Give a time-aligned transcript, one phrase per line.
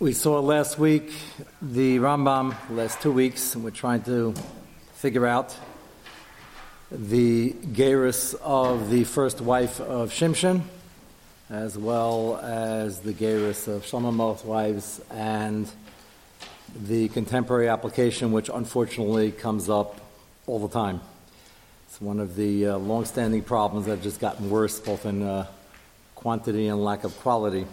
[0.00, 1.12] We saw last week
[1.60, 4.32] the Rambam, last two weeks, and we're trying to
[4.94, 5.54] figure out
[6.90, 10.62] the Geras of the first wife of Shimshon,
[11.50, 15.70] as well as the Geras of Shlomo's wives, and
[16.74, 20.00] the contemporary application, which unfortunately comes up
[20.46, 21.02] all the time.
[21.88, 25.46] It's one of the uh, long-standing problems that have just gotten worse, both in uh,
[26.14, 27.66] quantity and lack of quality.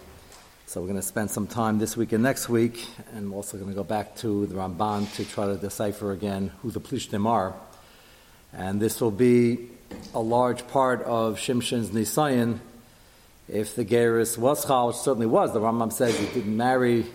[0.70, 3.56] So we're going to spend some time this week and next week, and we're also
[3.56, 7.26] going to go back to the Ramban to try to decipher again who the Plishtim
[7.26, 7.56] are.
[8.52, 9.70] And this will be
[10.14, 12.60] a large part of Shimshon's Nisayan.
[13.48, 17.06] If the Geras was Chal, which certainly was, the Rambam says he didn't marry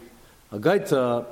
[0.51, 1.27] a Gaita.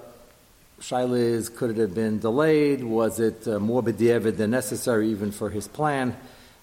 [0.78, 2.84] Shaila could it have been delayed?
[2.84, 6.14] Was it uh, more b'diavad than necessary even for his plan?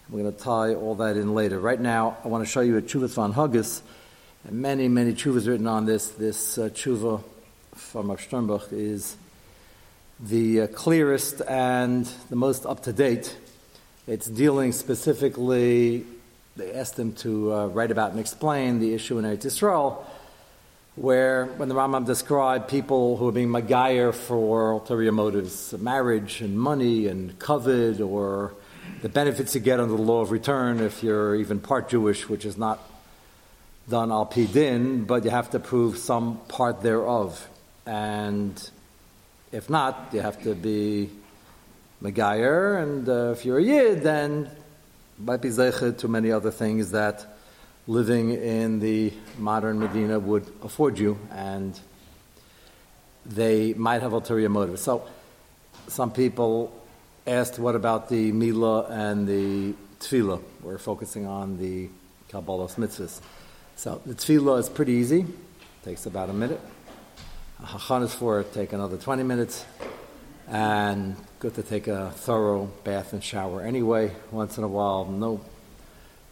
[0.08, 1.60] We're going to tie all that in later.
[1.60, 3.82] Right now, I want to show you a Chuvas van Huggis
[4.52, 6.10] many, many chuvas written on this.
[6.10, 7.22] This uh, chuva
[7.76, 9.18] from Rav is
[10.20, 13.36] the uh, clearest and the most up to date.
[14.08, 16.06] It's dealing specifically,
[16.56, 20.04] they asked him to uh, write about and explain the issue in Eretz Yisrael,
[20.96, 26.58] where when the Rambam described people who are being magayer for ulterior motives, marriage and
[26.58, 28.54] money and covet, or
[29.02, 32.46] the benefits you get under the law of return if you're even part Jewish, which
[32.46, 32.80] is not
[33.90, 37.48] done al pidin, but you have to prove some part thereof.
[37.86, 38.70] And
[39.52, 41.10] if not, you have to be
[42.04, 44.52] Megayer, and uh, if you're a Yid, then
[45.18, 47.26] might be Zeichet to many other things that
[47.88, 51.80] living in the modern Medina would afford you, and
[53.26, 54.82] they might have ulterior motives.
[54.82, 55.08] So,
[55.88, 56.72] some people
[57.26, 60.42] asked, what about the Mila and the Tefillah?
[60.62, 61.90] We're focusing on the
[62.30, 63.22] Kabbalah mitzvahs.
[63.78, 65.20] So the tefillah is pretty easy.
[65.20, 66.60] it Takes about a minute.
[67.62, 69.64] A hachanis for it take another 20 minutes.
[70.48, 75.06] And good to take a thorough bath and shower anyway, once in a while.
[75.06, 75.42] No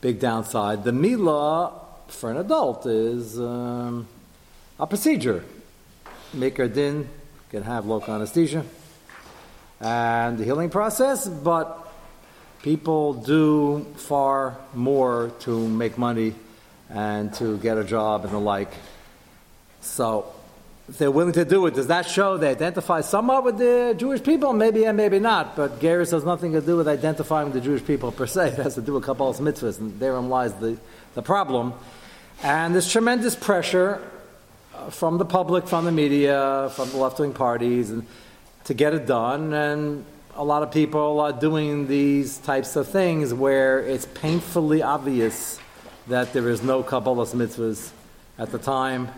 [0.01, 0.83] big downside.
[0.83, 1.71] The milah
[2.07, 4.07] for an adult is um,
[4.79, 5.45] a procedure.
[6.33, 7.07] Maker din
[7.51, 8.65] can have local anesthesia
[9.79, 11.93] and the healing process, but
[12.63, 16.33] people do far more to make money
[16.89, 18.71] and to get a job and the like.
[19.81, 20.33] So,
[20.87, 24.21] if they're willing to do it, does that show they identify somewhat with the Jewish
[24.21, 24.53] people?
[24.53, 25.55] Maybe and maybe not.
[25.55, 28.49] But Geras has nothing to do with identifying with the Jewish people per se.
[28.59, 30.77] It has to do with Kabbalah's mitzvahs, and therein lies the,
[31.15, 31.73] the problem.
[32.43, 33.99] And there's tremendous pressure
[34.75, 38.05] uh, from the public, from the media, from the left wing parties, and
[38.65, 39.53] to get it done.
[39.53, 45.59] And a lot of people are doing these types of things where it's painfully obvious
[46.07, 47.91] that there is no Kabbalah's mitzvahs
[48.37, 49.09] at the time.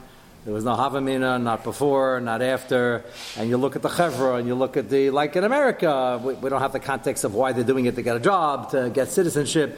[0.46, 3.04] There was no Havamina, not before, not after.
[3.36, 6.36] And you look at the Chevra, and you look at the, like in America, we,
[6.36, 8.90] we, don't have the context of why they're doing it to get a job, to
[8.90, 9.78] get citizenship.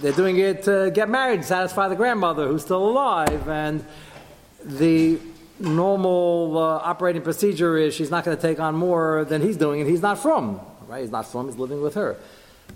[0.00, 3.48] They're doing it to get married, satisfy the grandmother who's still alive.
[3.48, 3.84] And
[4.64, 5.18] the
[5.58, 9.80] normal uh, operating procedure is she's not going to take on more than he's doing,
[9.80, 10.60] and he's not from.
[10.86, 11.00] Right?
[11.00, 12.16] He's not from, he's living with her.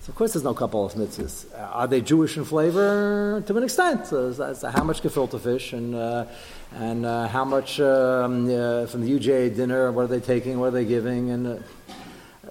[0.03, 1.45] So of course there's no Kabbalah mitzvahs.
[1.53, 3.43] Uh, are they Jewish in flavor?
[3.47, 4.07] To an extent.
[4.07, 6.25] So that's how much gefilte fish and, uh,
[6.75, 8.47] and uh, how much um,
[8.87, 11.57] from the UJ dinner, what are they taking, what are they giving, and uh,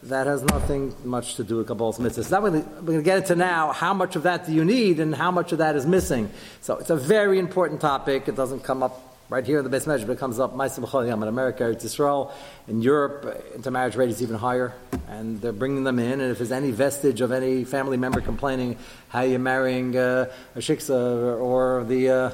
[0.03, 2.25] that has nothing much to do with Kabbalah's mitzvahs.
[2.25, 5.15] So we're going to get into now how much of that do you need and
[5.15, 6.29] how much of that is missing.
[6.61, 8.27] So it's a very important topic.
[8.27, 11.69] It doesn't come up Right here the base measure, comes up Ma'aseh B'chol in America,
[11.69, 12.33] it's Israel.
[12.67, 14.73] In Europe, intermarriage rate is even higher,
[15.07, 16.19] and they're bringing them in.
[16.19, 18.75] And if there's any vestige of any family member complaining
[19.09, 22.31] how you're marrying uh, a shiksa or the uh,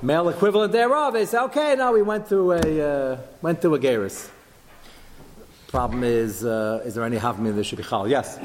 [0.00, 3.78] male equivalent thereof, they say, okay, no, we went through a uh, went through a
[3.78, 4.30] geras.
[5.68, 8.08] Problem is, uh, is there any havmi that should be chal?
[8.08, 8.38] Yes.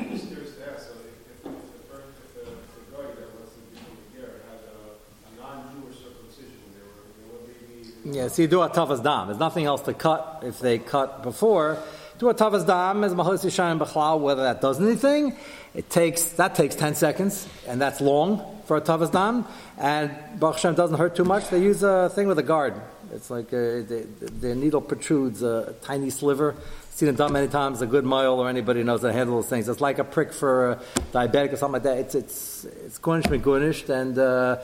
[8.09, 9.27] Yeah, so you do a tavas dam.
[9.27, 11.77] There's nothing else to cut if they cut before.
[12.19, 14.21] Do a tavas dam as mahos yishayim b'chlal.
[14.21, 15.35] Whether that does anything,
[15.73, 19.45] it takes that takes ten seconds, and that's long for a tavas dam.
[19.77, 21.49] And Baruch doesn't hurt too much.
[21.49, 22.75] They use a thing with a guard.
[23.11, 24.07] It's like a, the,
[24.39, 26.55] the needle protrudes a tiny sliver.
[26.91, 27.81] Seen it done many times.
[27.81, 29.67] A good mile or anybody knows how to handle those things.
[29.67, 30.79] It's like a prick for a
[31.11, 31.97] diabetic or something like that.
[31.97, 34.61] It's it's it's gunished and uh,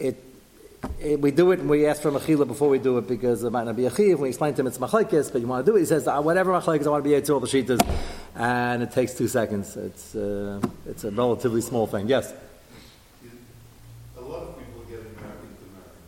[0.00, 0.33] it
[1.04, 3.50] Eh, we do it and we ask for mechila before we do it because it
[3.50, 4.20] might not be a chiv.
[4.20, 5.80] We explain to him it's machlekes, but you want to do it.
[5.80, 7.80] He says ah, whatever machlekes I want to be able to all the shitas,
[8.34, 9.76] and it takes two seconds.
[9.76, 12.08] It's uh, it's a relatively small thing.
[12.08, 12.32] Yes.
[14.16, 15.98] A lot of people are getting married into marriage.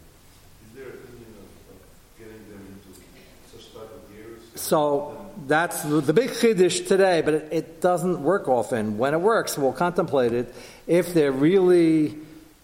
[0.67, 7.34] Is there a opinion of, getting them into So that's the big chiddush today, but
[7.34, 8.99] it, it, doesn't work often.
[8.99, 10.55] When it works, we'll contemplate it.
[10.87, 12.17] If they're really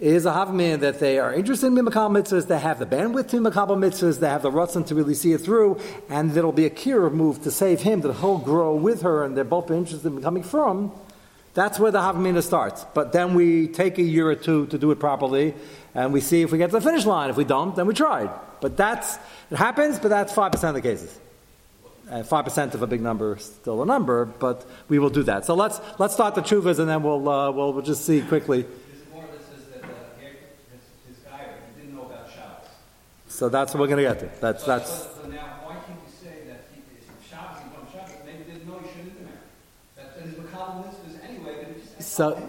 [0.02, 3.36] is a havmin that they are interested in Makabal mitzvahs, they have the bandwidth to
[3.36, 6.70] Makabal mitzvahs, they have the rutzon to really see it through, and there'll be a
[6.70, 10.16] kira move to save him, that he'll grow with her, and they're both interested in
[10.16, 10.90] becoming from.
[11.54, 12.84] That's where the havmina starts.
[12.94, 15.54] But then we take a year or two to do it properly,
[15.94, 17.30] and we see if we get to the finish line.
[17.30, 18.30] If we don't, then we tried.
[18.60, 19.18] But that's
[19.50, 21.16] it happens, but that's five percent of the cases.
[22.10, 25.22] Uh, five percent of a big number is still a number, but we will do
[25.24, 25.44] that.
[25.44, 28.64] So let's let's start the chuvas, and then we'll uh, we'll, we'll just see quickly.
[33.42, 34.40] So that's what we're going to get to.
[34.40, 34.88] That's that's.
[34.88, 36.80] So, now, why can't you say that he,
[37.28, 39.18] Shabbos, he from Shabbos, maybe didn't know he shouldn't?
[39.96, 42.40] That, that his Makabal mitzvahs anyway, just So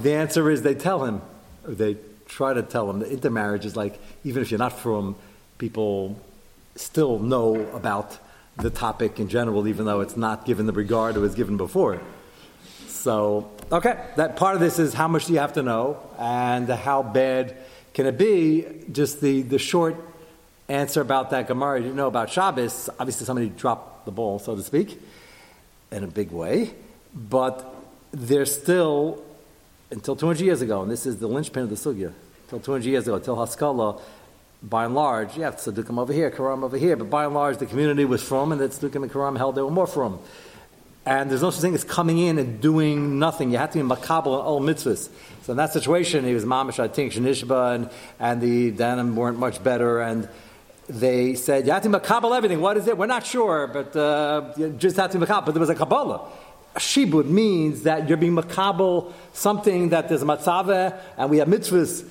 [0.00, 1.22] the answer is they tell him,
[1.66, 1.96] they
[2.26, 5.16] try to tell him that intermarriage is like even if you're not from,
[5.58, 6.16] people
[6.76, 8.16] still know about
[8.58, 12.00] the topic in general, even though it's not given the regard it was given before.
[12.86, 16.68] So, okay, that part of this is how much do you have to know and
[16.68, 17.56] how bad
[17.92, 18.64] can it be?
[18.92, 20.04] Just the, the short
[20.68, 24.62] answer about that Gemara you know about Shabbos, obviously somebody dropped the ball, so to
[24.62, 25.00] speak,
[25.90, 26.74] in a big way,
[27.14, 27.74] but
[28.12, 29.22] there's still,
[29.90, 32.12] until 200 years ago, and this is the linchpin of the Sugya,
[32.44, 34.00] until 200 years ago, until Haskalah,
[34.62, 37.66] by and large, have Tzaddukim over here, Karam over here, but by and large, the
[37.66, 40.18] community was from, and the Tzaddukim and Karam held they were more from.
[41.06, 43.50] And there's no such thing as coming in and doing nothing.
[43.50, 45.08] You have to be makabel and all mitzvahs.
[45.42, 49.38] So in that situation, he was mamish, I think, shenishba, and, and the danim weren't
[49.38, 50.28] much better, and
[50.88, 52.60] they said, you have to makabel everything.
[52.60, 52.96] What is it?
[52.96, 55.46] We're not sure, but uh, you just have to makabel.
[55.46, 56.28] But there was a Kabbalah.
[56.76, 62.08] Shibud means that you're being makabel something that there's a matzaveh, and we have mitzvahs.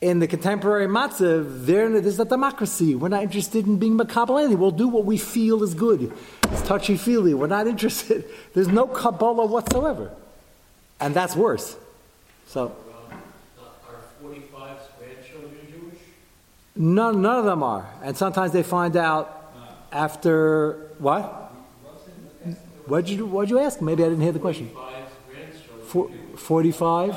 [0.00, 2.96] In the contemporary matzav, there's a democracy.
[2.96, 4.58] We're not interested in being makabel anything.
[4.58, 6.12] We'll do what we feel is good.
[6.44, 7.34] It's touchy feely.
[7.34, 8.24] We're not interested.
[8.52, 10.10] There's no Kabbalah whatsoever.
[11.00, 11.76] And that's worse.
[12.48, 12.74] So
[16.74, 17.86] None, none of them are.
[18.02, 19.52] And sometimes they find out
[19.92, 21.52] after what?
[22.86, 23.80] What'd you, what'd you ask?
[23.80, 24.70] Maybe I didn't hear the question.
[26.36, 27.10] 45?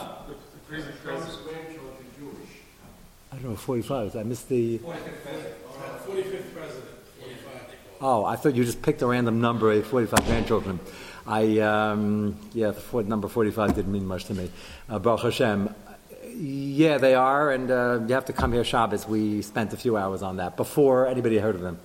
[3.31, 4.15] I don't know, 45.
[4.15, 4.79] I missed the.
[4.79, 6.85] 45th president.
[8.01, 10.79] Oh, I thought you just picked a random number, of 45 grandchildren.
[11.25, 14.51] I, um, yeah, the number 45 didn't mean much to me.
[14.89, 15.73] Uh, Baruch Hashem.
[16.37, 19.07] Yeah, they are, and uh, you have to come here Shabbos.
[19.07, 21.79] We spent a few hours on that before anybody heard of them.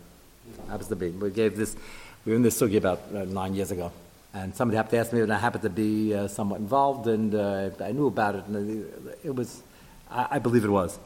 [0.68, 1.10] Happens to be.
[1.10, 1.76] We gave this.
[2.24, 3.92] We were in this sugi about uh, nine years ago,
[4.34, 7.32] and somebody happened to ask me, and I happened to be uh, somewhat involved, and
[7.32, 9.62] uh, I knew about it, and it was.
[10.10, 10.98] I, I believe it was.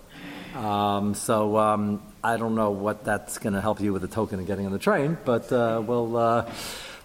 [0.54, 4.40] Um, so um, I don't know what that's going to help you with the token
[4.40, 6.16] of getting on the train, but uh, we'll.
[6.16, 6.50] Uh,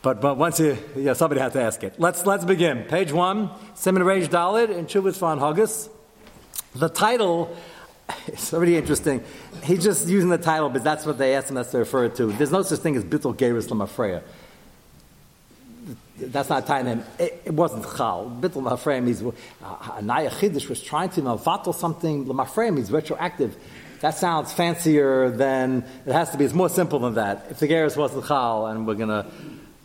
[0.02, 2.00] but, but once you, yeah, somebody has to ask it.
[2.00, 2.86] Let's, let's begin.
[2.86, 5.90] Page one, Simon Rage Dalit in Chubas Van Huggis.
[6.76, 7.56] The title
[8.28, 9.24] is really interesting.
[9.64, 12.28] He's just using the title because that's what they asked him us to refer to.
[12.28, 14.22] There's no such thing as Bittel Geras Lamafreya.
[16.18, 17.04] That's not tying him.
[17.18, 18.30] It, it wasn't Chal.
[18.42, 22.26] Bittel Lamafreya means uh, Anaya Chiddush was trying to Malvatal something.
[22.26, 23.56] Lamafreya means retroactive.
[24.02, 26.46] That sounds fancier than it has to be.
[26.46, 27.48] It's more simple than that.
[27.50, 29.26] If the Geras wasn't Chal, and we're going to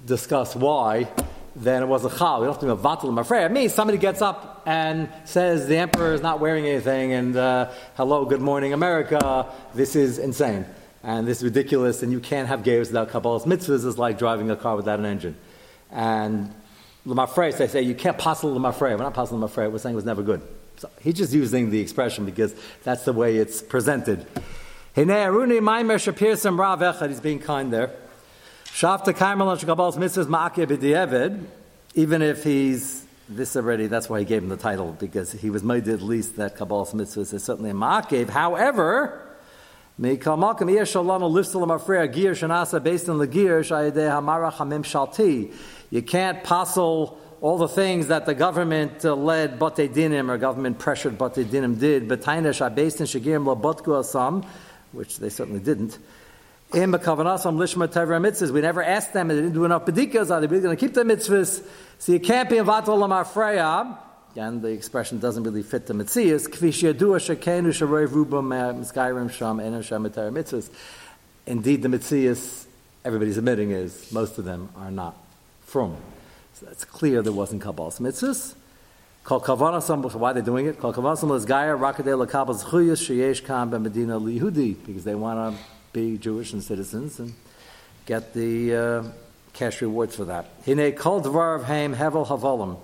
[0.06, 1.09] discuss why,
[1.56, 2.40] then it was a chal.
[2.40, 3.44] We don't have to be a vatal I'm afraid.
[3.44, 7.70] It means somebody gets up and says the emperor is not wearing anything, and uh,
[7.96, 9.46] hello, good morning, America.
[9.75, 10.66] This is insane,
[11.02, 13.87] and this is ridiculous, and you can't have gears without Kabbalah's mitzvahs.
[13.88, 15.37] It's like driving a car without an engine.
[15.90, 16.52] And
[17.06, 18.96] Lamafrey, they say you can't possibly Lamafrey.
[18.96, 19.70] We're not possibly Lamafrey.
[19.70, 20.42] We're saying it was never good.
[20.76, 24.26] So he's just using the expression because that's the way it's presented.
[24.94, 25.06] He's
[27.20, 27.90] being kind there.
[28.75, 31.45] Shafta Kaimel Shakabal's mitzvahs ma'akeh b'di'evid,
[31.95, 35.62] even if he's this already, that's why he gave him the title, because he was
[35.62, 38.31] made at least that Kabbalah's mitzvahs is certainly a ma'akev.
[38.31, 39.23] However,
[39.97, 40.26] based
[43.09, 43.28] on the.
[45.90, 50.81] You can't passel all the things that the government uh, led Bate Dinim or government
[50.81, 54.45] pressured Bate Dinim did, but Taina based in Shagirim Labotku Asam,
[54.90, 55.97] which they certainly didn't.
[56.75, 60.93] We never asked them, they didn't do enough bedikas, are they really going to keep
[60.93, 61.64] the mitzvahs?
[62.00, 63.25] So you can't be in Vatal Lamar
[64.33, 66.49] Again, the expression doesn't really fit the mitzvahs.
[71.47, 72.64] Indeed, the mitzvahs,
[73.04, 75.16] everybody's admitting is, most of them are not
[75.61, 75.97] from.
[76.54, 78.57] So it's clear there wasn't Kabbalah's mitzvahs.
[79.23, 80.81] Kol kavanasam, why are they doing it?
[80.81, 85.62] Kol kavanasam is gaya rakadei lakabas chuyas sheyesh kam b'medina lihudi, because they want to
[85.94, 87.32] be Jewish and citizens, and
[88.04, 89.02] get the uh,
[89.54, 90.50] cash rewards for that.
[90.66, 92.76] Hine kol dvar of haim hevel havalim.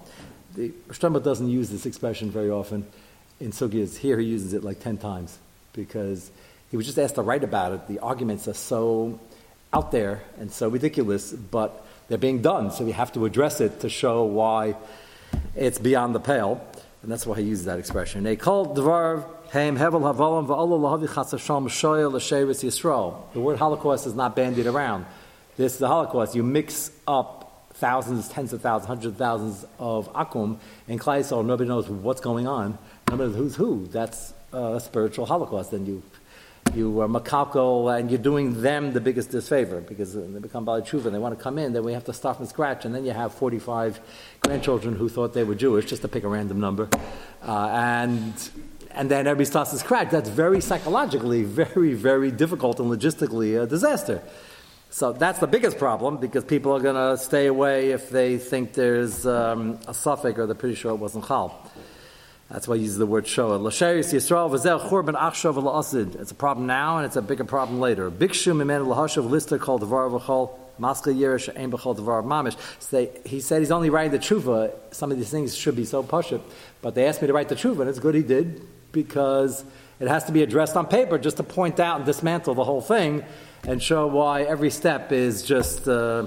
[0.55, 2.87] The Rashtramba doesn't use this expression very often
[3.39, 3.99] in Sugyas.
[3.99, 5.39] Here he uses it like ten times
[5.75, 6.31] because
[6.71, 7.89] he was just asked to write about it.
[7.89, 9.21] The arguments are so
[9.73, 13.81] out there and so ridiculous, but they're being done, so we have to address it
[13.81, 14.77] to show why
[15.55, 16.65] it's beyond the pale.
[17.03, 18.25] And that's why he uses that expression.
[18.25, 19.25] They call dvar
[23.35, 25.07] The word Holocaust is not bandied around.
[25.57, 26.37] This is the Holocaust.
[26.37, 31.45] You mix up thousands, tens of thousands, hundreds of thousands of akum in Klaisol.
[31.45, 32.79] Nobody knows what's going on.
[33.11, 33.89] Nobody knows who's who.
[33.89, 35.73] That's a spiritual Holocaust.
[35.73, 36.05] And you
[36.73, 41.13] you are makako and you're doing them the biggest disfavor because they become Bali and
[41.13, 42.85] they want to come in, then we have to start from scratch.
[42.85, 43.99] And then you have 45
[44.43, 46.89] grandchildren who thought they were Jewish, just to pick a random number.
[47.43, 48.51] Uh, and,
[48.93, 50.11] and then everybody starts from scratch.
[50.11, 54.23] That's very psychologically, very, very difficult and logistically a disaster.
[54.91, 58.73] So that's the biggest problem because people are going to stay away if they think
[58.73, 61.71] there's um, a suffix or they're pretty sure it wasn't chal.
[62.51, 64.11] That's why he uses the word la'asid.
[66.21, 68.11] It's a problem now, and it's a bigger problem later.
[72.81, 74.73] So he said he's only writing the tshuva.
[74.91, 76.41] Some of these things should be so pashut,
[76.83, 78.61] but they asked me to write the tshuva, and it's good he did
[78.93, 79.65] because
[79.99, 82.81] it has to be addressed on paper just to point out and dismantle the whole
[82.81, 83.25] thing
[83.65, 86.27] and show why every step is just uh,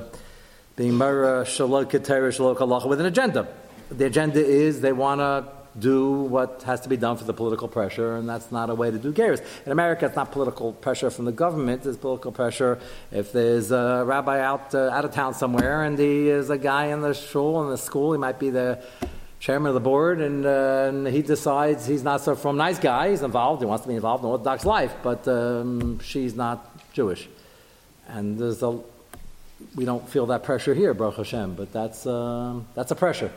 [0.75, 3.47] being shalok with an agenda.
[3.89, 5.45] The agenda is they want to
[5.77, 8.91] do what has to be done for the political pressure, and that's not a way
[8.91, 9.39] to do gears.
[9.65, 12.79] In America, it's not political pressure from the government, it's political pressure
[13.11, 17.01] if there's a rabbi out, uh, out of town somewhere and there's a guy in
[17.01, 18.83] the shul, in the school, he might be the
[19.43, 23.09] chairman of the board, and, uh, and, he decides he's not so from nice guy,
[23.09, 26.57] he's involved, he wants to be involved in Orthodox life, but um, she's not
[26.93, 27.27] Jewish.
[28.07, 28.79] And there's a,
[29.75, 33.33] we don't feel that pressure here, Baruch Hashem, but that's, uh, that's a pressure.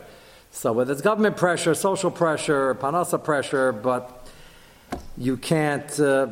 [0.51, 4.29] So whether it's government pressure, social pressure, panasa pressure, but
[5.17, 6.27] you can't uh,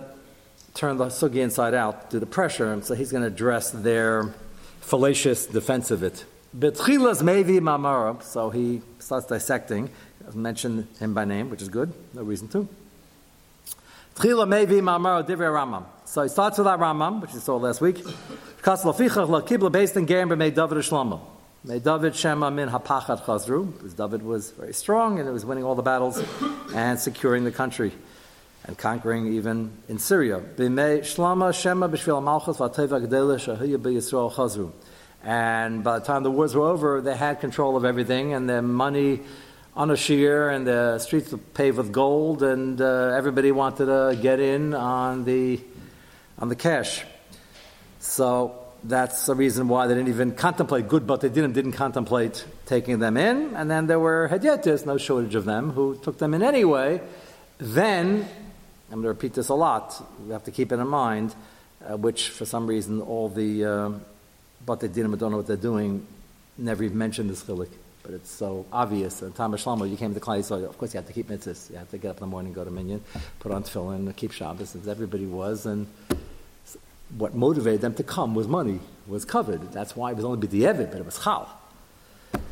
[0.74, 4.34] turn the sugi inside out to the pressure, and so he's going to address their
[4.79, 6.24] fallacious defense of it.
[6.58, 9.90] Betchilas mevi mamara, so he starts dissecting,
[10.34, 12.68] mention him by name, which is good, no reason to.
[14.16, 15.84] Tchila mevi mamara divrei Rambam.
[16.06, 18.02] So he starts with that Rambam, which we saw last week.
[18.62, 21.20] Kas lafichach la kibla based in Gamber made David Shlomo.
[21.66, 25.66] May David Shema min hapachat chazru, because David was very strong and he was winning
[25.66, 26.24] all the battles
[26.74, 27.92] and securing the country
[28.64, 30.40] and conquering even in Syria.
[30.40, 34.72] B'mei shlama shema b'shvil malchus v'ateva g'dele shahiya b'Yisrael chazru.
[35.25, 38.62] And by the time the wars were over, they had control of everything and their
[38.62, 39.22] money
[39.75, 44.17] on a shear and the streets were paved with gold and uh, everybody wanted to
[44.22, 45.60] get in on the,
[46.38, 47.03] on the cash.
[48.00, 52.46] So that's the reason why they didn't even contemplate good, but they didn't didn't contemplate
[52.67, 53.55] taking them in.
[53.55, 57.01] And then there were hedyetis, no shortage of them, who took them in anyway.
[57.58, 58.27] Then,
[58.91, 60.08] I'm going to repeat this a lot.
[60.24, 61.34] We have to keep it in mind,
[61.84, 63.89] uh, which for some reason all the uh,
[64.65, 66.05] but they didn't don't know what they're doing.
[66.57, 67.69] Never even mentioned this chilik,
[68.03, 69.22] but it's so obvious.
[69.22, 71.27] And Thomas Shlomo, you came to the Klai so of course you have to keep
[71.27, 71.69] mitzvahs.
[71.69, 73.03] You have to get up in the morning, go to minyan,
[73.39, 75.88] put on tefillin, keep Shabbos, as everybody was, and
[77.17, 79.72] what motivated them to come was money, was covered.
[79.72, 81.50] That's why it was only b'di'evid, but it was chal.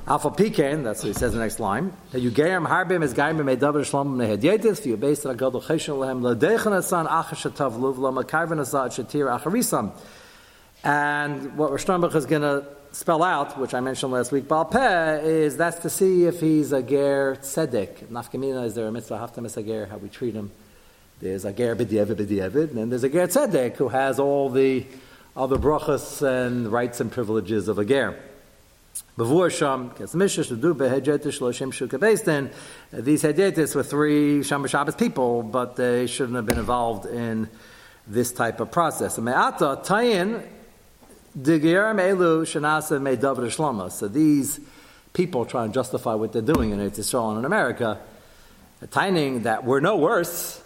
[0.05, 1.93] Alpha Pekan, that's what he says in the next line.
[2.13, 5.97] You gerim harbim is gaim b'mei davar shlom nehedyetis for you based on agadol cheshen
[5.97, 9.91] lehem ladechan asan achashatav luv lama karvan asat shatir acharisam.
[10.83, 15.55] And what Rashtrambach is going to spell out, which I mentioned last week, Balpeh, is
[15.57, 18.07] that's to see if he's a ger tzedek.
[18.07, 20.51] Nafkamina, is there a mitzvah haftam is a ger, how we treat him.
[21.19, 24.85] There's a ger b'di'evid b'di'evid, and then there's a ger tzedek who has all the
[25.35, 28.17] other brachas and rights and privileges of a ger.
[29.17, 30.13] Sham, these
[33.23, 37.47] Hedjetis were three Shabbos people, but they shouldn't have been involved in
[38.07, 39.17] this type of process.
[39.17, 40.43] Me'ata, Tayin,
[41.35, 41.57] So
[44.07, 44.59] these
[45.13, 47.99] people try and justify what they're doing in Israel and in America,
[48.91, 50.61] Taining that we're no worse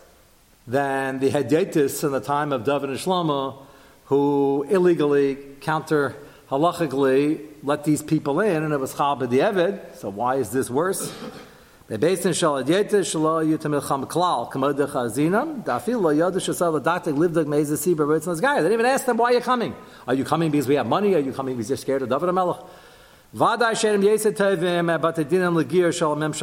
[0.66, 3.58] than the Hedyetis in the time of David and Shlomo,
[4.06, 6.16] who illegally, counter
[6.50, 11.14] halachically, let these people in, and it was Chal B'di'evid, so why is this worse?
[11.88, 17.16] They based in Shaladyetis, Shalo Yutam Ilcham Klal, Kamodech Azinam, Dafil Lo Yodesh Asal Datik
[17.16, 18.56] Livdak Meza Sibra Ritznas Guy.
[18.56, 19.74] They didn't even ask them, why you're you coming?
[20.06, 21.16] Are you coming because we have money?
[21.16, 22.68] Are you coming because you're scared of David HaMelech?
[23.34, 26.34] Vaday Sherem Yeset Tevim, but they didn't Legir Shalom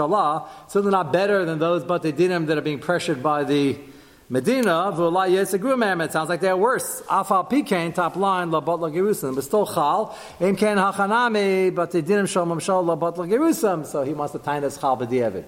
[0.69, 3.79] so they're not better than those but they didn't that are being pressured by the
[4.29, 6.01] Medina, v'ulai yesegru mem.
[6.01, 7.03] It sounds like they're worse.
[7.03, 9.35] Afal pikain, top line, La labot lagirusim.
[9.35, 10.17] But still chal.
[10.41, 13.85] Im ken hachanami, but they didn't show him shal labot lagirusim.
[13.85, 15.45] So he wants to tie this chal b'diavad.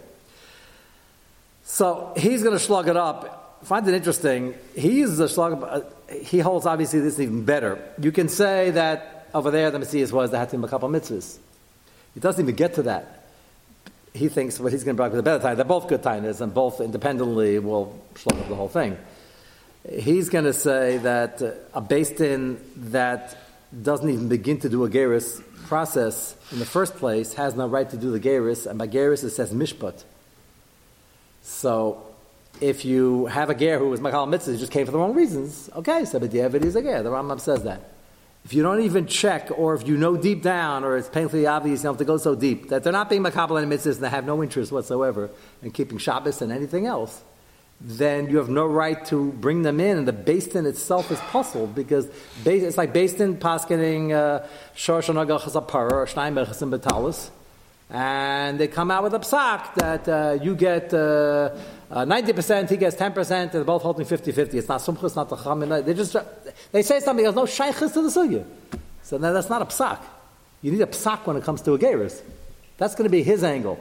[1.64, 3.61] So he's going to slug it up.
[3.64, 4.54] Find it interesting.
[4.76, 5.62] He uses a slug.
[5.62, 5.80] Uh,
[6.23, 7.83] he holds obviously this even better.
[8.00, 10.88] You can say that over there the Messiah was that had to be a couple
[10.88, 11.38] mitzvahs.
[12.14, 13.15] He doesn't even get to that.
[14.16, 15.56] He thinks what he's going to bring up is a better time.
[15.56, 18.96] They're both good times, and both independently will slug up the whole thing.
[19.88, 23.37] He's going to say that uh, a based in that
[23.82, 27.88] doesn't even begin to do a gerus process in the first place has no right
[27.90, 30.02] to do the gerus, and by gerus it says mishpat.
[31.42, 32.02] So
[32.61, 35.70] if you have a ger who was Makal Mitzvah, just came for the wrong reasons,
[35.75, 37.02] okay, so the is a ger.
[37.02, 37.96] The Rambam says that.
[38.47, 41.83] If you don't even check, or if you know deep down, or it's painfully obvious,
[41.83, 44.09] you have to go so deep, that they're not being Makabal and mitzvahs and they
[44.09, 45.31] have no interest whatsoever
[45.65, 47.23] in keeping Shabbos and anything else,
[47.81, 51.19] then you have no right to bring them in, and the based in itself is
[51.33, 52.09] puzzled because
[52.45, 57.31] it's like based in paskening uh, Shor or Shnai Betalis
[57.88, 61.50] and they come out with a psak that uh, you get uh,
[61.90, 64.55] uh, 90%, he gets 10%, and they're both holding 50-50.
[64.55, 65.61] It's not sumchus, not the cham.
[65.85, 66.16] They just,
[66.73, 68.45] they say something, there's no shaykhis to the sugya.
[69.02, 70.00] So now that's not a psak.
[70.62, 72.23] You need a psak when it comes to a gerus.
[72.78, 73.78] That's going to be his angle.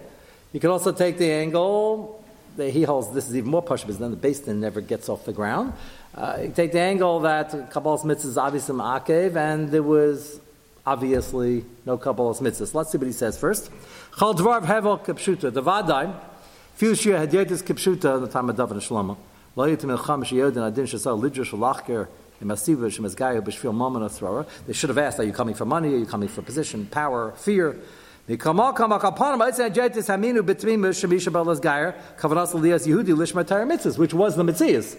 [0.54, 2.24] You can also take the angle
[2.58, 5.26] that he holds, this is even more push because then the basin never gets off
[5.26, 5.74] the ground.
[6.14, 10.40] Uh, you take the angle that Kabbalah's mitzvah is obviously ma'akev, and there was
[10.86, 12.74] obviously no Kabbalah's mitzvahs.
[12.74, 13.70] Let's see what he says first.
[14.18, 15.54] Chal hevel kipshuta.
[15.54, 16.16] The vadai,
[16.78, 16.88] in
[19.78, 22.08] yitim ilcham sheyodin adin shasal lidra shalachker
[22.42, 24.46] imasiva shemazgaya b'shvil moment thrower.
[24.68, 25.94] They should have asked, are you coming for money?
[25.94, 27.80] Are you coming for position, power, fear?
[28.28, 28.90] Which was the
[34.44, 34.98] mitzvahs.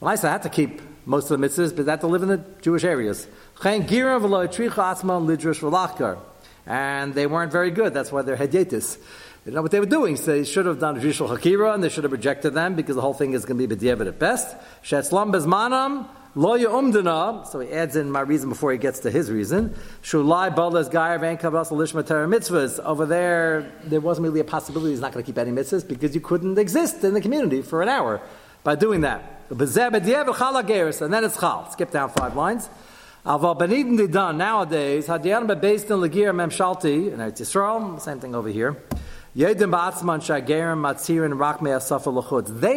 [0.00, 2.06] Well, I said I had to keep most of the mitzvahs, but I had to
[2.06, 3.26] live in the Jewish areas.
[6.66, 7.94] And they weren't very good.
[7.94, 8.36] That's why they're
[9.46, 10.16] You know what they were doing?
[10.16, 13.02] So they should have done Rishal Hakira and they should have rejected them because the
[13.02, 14.56] whole thing is going to be B'diavad at best.
[14.82, 17.46] Shetzlam bezmanam lo umdana.
[17.46, 19.74] So he adds in my reason before he gets to his reason.
[20.02, 22.82] Shulai balas gayer van kavas lishma mitzvahs.
[22.82, 26.14] Over there, there wasn't really a possibility he's not going to keep any mitzvahs because
[26.14, 28.22] you couldn't exist in the community for an hour
[28.62, 29.42] by doing that.
[29.50, 29.94] And then
[31.22, 31.70] it's chal.
[31.70, 32.70] Skip down five lines.
[33.26, 35.06] Nowadays.
[35.06, 38.00] Based in Lagir Memshalti in Eretz Yisrael.
[38.00, 38.82] Same thing over here.
[39.36, 39.50] They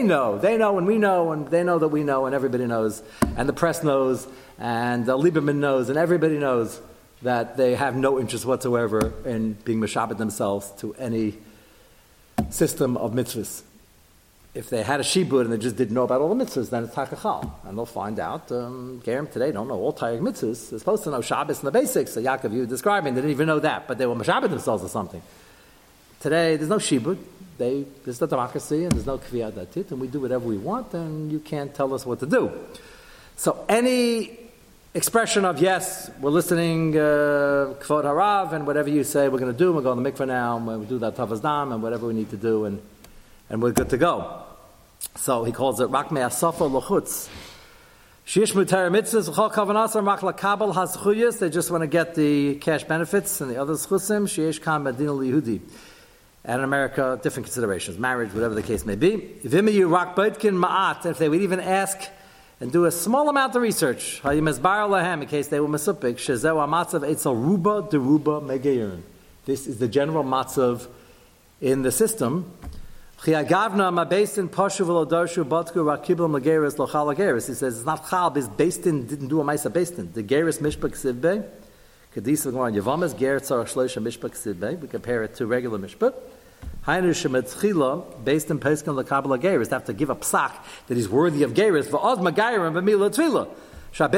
[0.03, 3.03] know, they know, and we know, and they know that we know, and everybody knows,
[3.35, 6.81] and the press knows, and uh, Lieberman knows, and everybody knows
[7.21, 11.37] that they have no interest whatsoever in being mashabit themselves to any
[12.49, 13.61] system of mitzvahs
[14.57, 16.83] if they had a shibud and they just didn't know about all the mitzvahs, then
[16.85, 17.51] it's takachal.
[17.65, 20.71] And they'll find out, um, today don't know all Tayyag mitzvahs.
[20.71, 22.13] They're supposed to know Shabbos and the basics.
[22.13, 24.89] So Yaakov, you describing, they didn't even know that, but they were Mashabbat themselves or
[24.89, 25.21] something.
[26.19, 27.17] Today, there's no shibud.
[27.57, 30.93] They, there's no democracy and there's no kviyat datit, and we do whatever we want,
[30.93, 32.51] and you can't tell us what to do.
[33.35, 34.37] So any
[34.93, 39.57] expression of yes, we're listening uh, kvod harav, and whatever you say, we're going to
[39.57, 39.71] do.
[39.71, 42.13] We're going to the mikveh now, and we do that tavas dam, and whatever we
[42.13, 42.81] need to do, and
[43.49, 44.43] and we're good to go.
[45.15, 47.29] So he calls it Rakme Asafa Lochutz.
[48.25, 52.83] Shish Mutar Mitzvahs, Chol Kavanasar, Makla Kabel Hazchuyas, they just want to get the cash
[52.83, 55.61] benefits and the other Schusim, Shish Kam Medina Lihudi.
[56.43, 59.35] And in America, different considerations, marriage, whatever the case may be.
[59.43, 62.09] If they would even ask
[62.59, 69.03] and do a small amount of research, in case they were Amatzav Eitzel Ruba Deruba.
[69.45, 70.87] This is the general matzav
[71.61, 72.51] in the system.
[73.25, 73.47] He says
[77.77, 80.11] it's not chal based in didn't do a ma'isa based in.
[80.11, 81.43] The geris mishpak sivbe,
[82.15, 82.21] We
[84.87, 85.77] compare it to regular
[87.13, 89.69] shemetzchila based in peskin lekabel geris.
[89.69, 90.53] They have to give a psak
[90.87, 93.49] that he's worthy of b'mila tvila.
[93.99, 94.11] If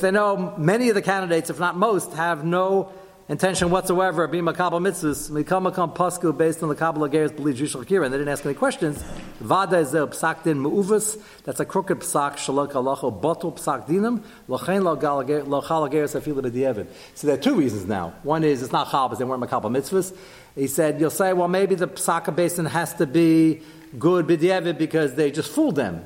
[0.00, 2.92] they know many of the candidates, if not most, have no
[3.28, 5.30] intention whatsoever of being makabel mitzvahs.
[5.30, 8.54] Mikam makam pasku based on the kabbalah gears believe Jewish and they didn't ask any
[8.54, 9.02] questions.
[9.40, 11.20] Vada is a psak din meuvus.
[11.44, 16.86] That's a crooked psak shalok alacho bottle psak dinam lochein lo chal gears afila b'dievin.
[17.14, 18.14] So there are two reasons now.
[18.22, 20.14] One is it's not chal, they weren't makabel mitzvahs.
[20.54, 23.62] He said you'll say well maybe the psak basin has to be
[23.98, 26.04] good b'dievin because they just fooled them.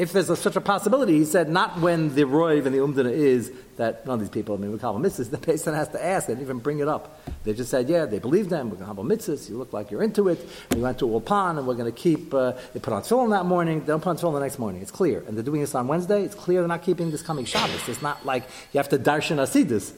[0.00, 3.12] if there's a, such a possibility, he said, not when the roiv and the umdana
[3.12, 5.88] is that none of these people, I mean, we call them mitzvahs, the person has
[5.88, 7.20] to ask, they didn't even bring it up.
[7.44, 9.72] They just said, yeah, they believe them, we're going to have a mitzvahs, you look
[9.72, 12.80] like you're into it, we went to Ulpan, and we're going to keep, uh, they
[12.80, 15.24] put on tefillin that morning, they don't put on tefillin the next morning, it's clear.
[15.26, 17.88] And they're doing this on Wednesday, it's clear they're not keeping this coming Shabbos.
[17.88, 19.92] It's not like you have to darshan asidus.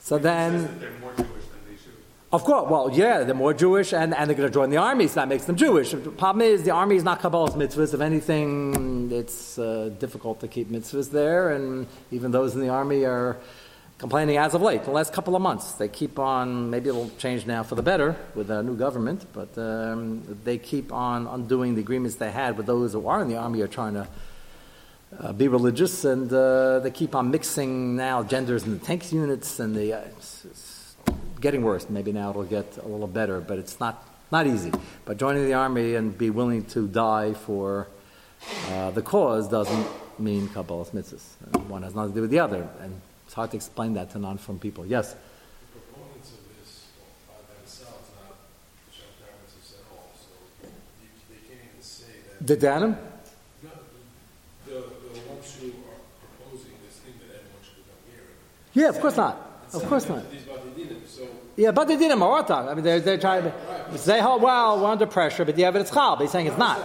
[0.00, 0.80] So then...
[2.30, 5.08] Of course, well, yeah, they're more Jewish and, and they're going to join the army,
[5.08, 5.92] so that makes them Jewish.
[5.92, 7.94] The problem is, the army is not Kabbalah's mitzvahs.
[7.94, 13.06] If anything, it's uh, difficult to keep mitzvahs there, and even those in the army
[13.06, 13.38] are
[13.96, 15.72] complaining as of late, the last couple of months.
[15.72, 19.56] They keep on, maybe it'll change now for the better with a new government, but
[19.56, 23.36] um, they keep on undoing the agreements they had with those who are in the
[23.36, 24.06] army are trying to
[25.18, 29.58] uh, be religious, and uh, they keep on mixing now genders in the tanks units,
[29.60, 29.94] and the.
[29.94, 30.67] Uh, it's, it's,
[31.40, 31.88] getting worse.
[31.88, 34.72] Maybe now it'll get a little better, but it's not, not easy.
[35.04, 37.88] But joining the army and be willing to die for
[38.70, 39.86] uh, the cause doesn't
[40.18, 41.68] mean Kabbalah's mitzvahs.
[41.68, 42.68] One has nothing to do with the other.
[42.80, 44.86] And it's hard to explain that to non from people.
[44.86, 45.14] Yes?
[45.14, 46.86] The proponents of this
[47.26, 48.36] by themselves, not
[48.86, 50.68] the said all, so
[51.30, 52.04] they can't even say
[52.38, 52.46] that.
[52.46, 52.96] The Danim?
[54.66, 58.26] The, the ones who are proposing this thing that everyone should become here.
[58.74, 59.47] Yeah, of course not.
[59.72, 60.24] Of course not.
[61.56, 62.68] Yeah, but they did in Marata.
[62.70, 65.80] I mean, they're, they're trying to say, oh, well, we're under pressure, but yeah, but
[65.80, 66.16] it's Chal.
[66.16, 66.78] But he's saying it's not.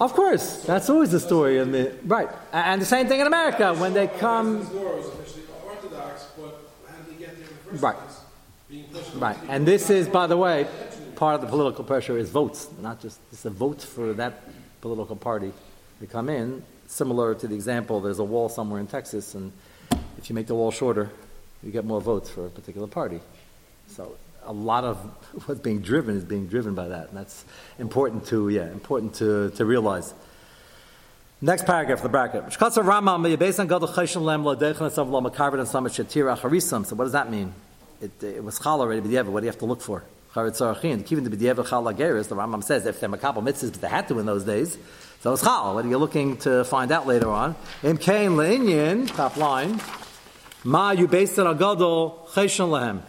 [0.00, 1.58] Of course, that's always the story.
[1.58, 4.66] In the, right, and the same thing in America when they come.
[7.72, 7.96] Right,
[9.16, 10.66] right, and this is, by the way,
[11.16, 14.42] part of the political pressure is votes, not just it's a vote for that
[14.80, 15.52] political party
[16.00, 16.62] to come in.
[16.86, 19.52] Similar to the example, there's a wall somewhere in Texas, and
[20.20, 21.10] if you make the wall shorter,
[21.62, 23.20] you get more votes for a particular party.
[23.88, 24.96] So a lot of
[25.46, 27.44] what's being driven is being driven by that, and that's
[27.78, 30.14] important to yeah important to, to realize.
[31.42, 32.52] Next paragraph, the bracket.
[32.52, 32.82] So
[36.96, 37.54] what does that mean?
[38.02, 40.04] It, it was chal already, but what do you have to look for?
[40.34, 41.30] Even the
[42.36, 44.76] Rambam says if they're makabel mitzvahs, but they had to in those days.
[45.22, 45.74] So it's chal.
[45.74, 47.56] What are you looking to find out later on?
[49.06, 49.80] Top line.
[50.62, 53.02] Ma you based on a gadol cheshon lehem.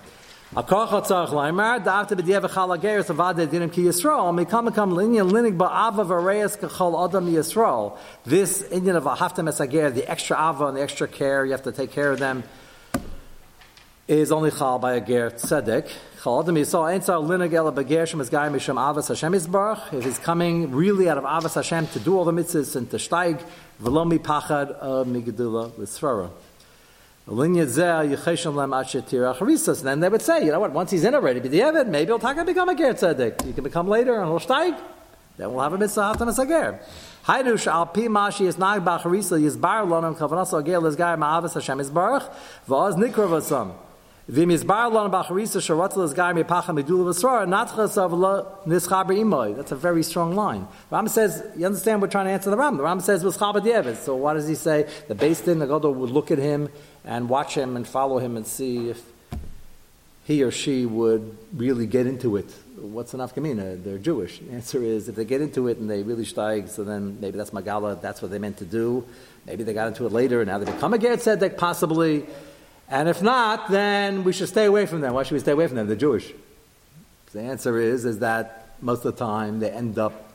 [0.56, 5.32] A Akach hatzarach leimar da'afte b'diev echal ageres avade dinim ki Yisrael mikam mikam linyan
[5.32, 7.98] linig ba'ava v'reyes kachol adam Yisrael.
[8.26, 11.64] This Indian of a haftem esager, the extra ava and the extra care, you have
[11.64, 12.46] to take care of them,
[14.08, 15.92] is only chal by a ger tzedek.
[16.24, 19.94] Chal adam Yisrael ain't so linig ela beger shem esgai misham avas Hashem Yisbarach.
[19.94, 22.96] If he's coming really out of avas Hashem to do all the mitzvahs and to
[22.96, 23.44] steig,
[23.84, 26.30] v'lo mi pachad uh, of migdula l'srara.
[27.28, 27.54] And then
[30.00, 32.70] they would say, you know what, once he's in already, b'di'evid, maybe he'll take become
[32.70, 33.46] a ger tzedek.
[33.46, 34.78] You can become later and he'll steig.
[35.38, 36.80] Then we'll have a mitzvah after a sager.
[37.26, 41.78] Haydu shal pi mashi is nag b'acharisa yizbar lonam kavanas agel is gai ma'avas Hashem
[41.78, 42.30] yizbarach
[42.68, 43.74] v'oz nikra v'sam.
[49.58, 50.70] That's a very strong line.
[50.90, 52.78] Ram says, you understand we're trying to answer the Ram.
[52.78, 54.88] The Ram says So what does he say?
[55.10, 56.70] The based in the Gadol would look at him
[57.04, 59.04] and watch him and follow him and see if
[60.24, 62.50] he or she would really get into it.
[62.78, 63.84] What's enough kamina?
[63.84, 64.40] They're Jewish.
[64.40, 67.38] The answer is if they get into it and they really steig, so then maybe
[67.38, 69.04] that's Magala, that's what they meant to do.
[69.46, 72.26] Maybe they got into it later and now they become a Ger Tzedek, possibly.
[72.92, 75.14] And if not, then we should stay away from them.
[75.14, 75.88] Why should we stay away from them?
[75.88, 76.32] They're Jewish.
[77.32, 80.32] The answer is, is that most of the time they end up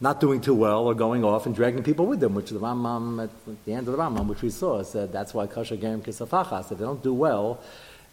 [0.00, 3.22] not doing too well or going off and dragging people with them, which the Rambam,
[3.24, 6.72] at the end of the Rambam, which we saw, said that's why Kasha Gerim Kisafachas.
[6.72, 7.60] If they don't do well,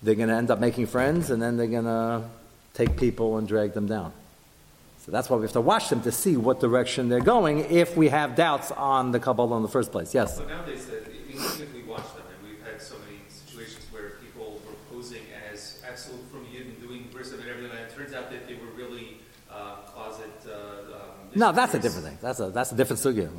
[0.04, 2.24] they're going to end up making friends and then they're going to
[2.74, 4.12] take people and drag them down.
[5.00, 7.96] So that's why we have to watch them to see what direction they're going if
[7.96, 10.14] we have doubts on the Kabbalah in the first place.
[10.14, 10.36] Yes?
[10.36, 10.90] So nowadays,
[11.30, 15.24] even if we watch them, and we've had so many situations where people were posing
[15.50, 18.72] as absolute from Yidden, doing verse and everything, and it turns out that they were
[18.76, 20.30] really uh, closet.
[20.46, 20.78] Uh,
[21.38, 22.18] no, that's a different thing.
[22.20, 23.30] That's a that's a different sugya.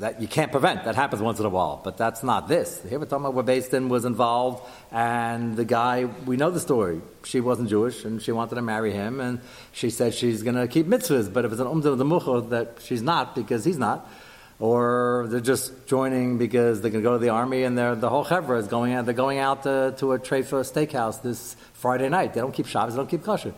[0.00, 0.84] That you can't prevent.
[0.84, 2.82] That happens once in a while, but that's not this.
[2.82, 7.00] Here we're talking about where Basin was involved, and the guy we know the story.
[7.22, 9.40] She wasn't Jewish, and she wanted to marry him, and
[9.72, 11.32] she said she's going to keep mitzvahs.
[11.32, 14.10] But if it's an umdah of the mucha that she's not because he's not,
[14.58, 18.24] or they're just joining because they're going to go to the army, and the whole
[18.24, 19.04] chevra is going out.
[19.04, 22.34] They're going out to, to a treifa steakhouse this Friday night.
[22.34, 22.94] They don't keep Shabbos.
[22.94, 23.54] They don't keep kosher.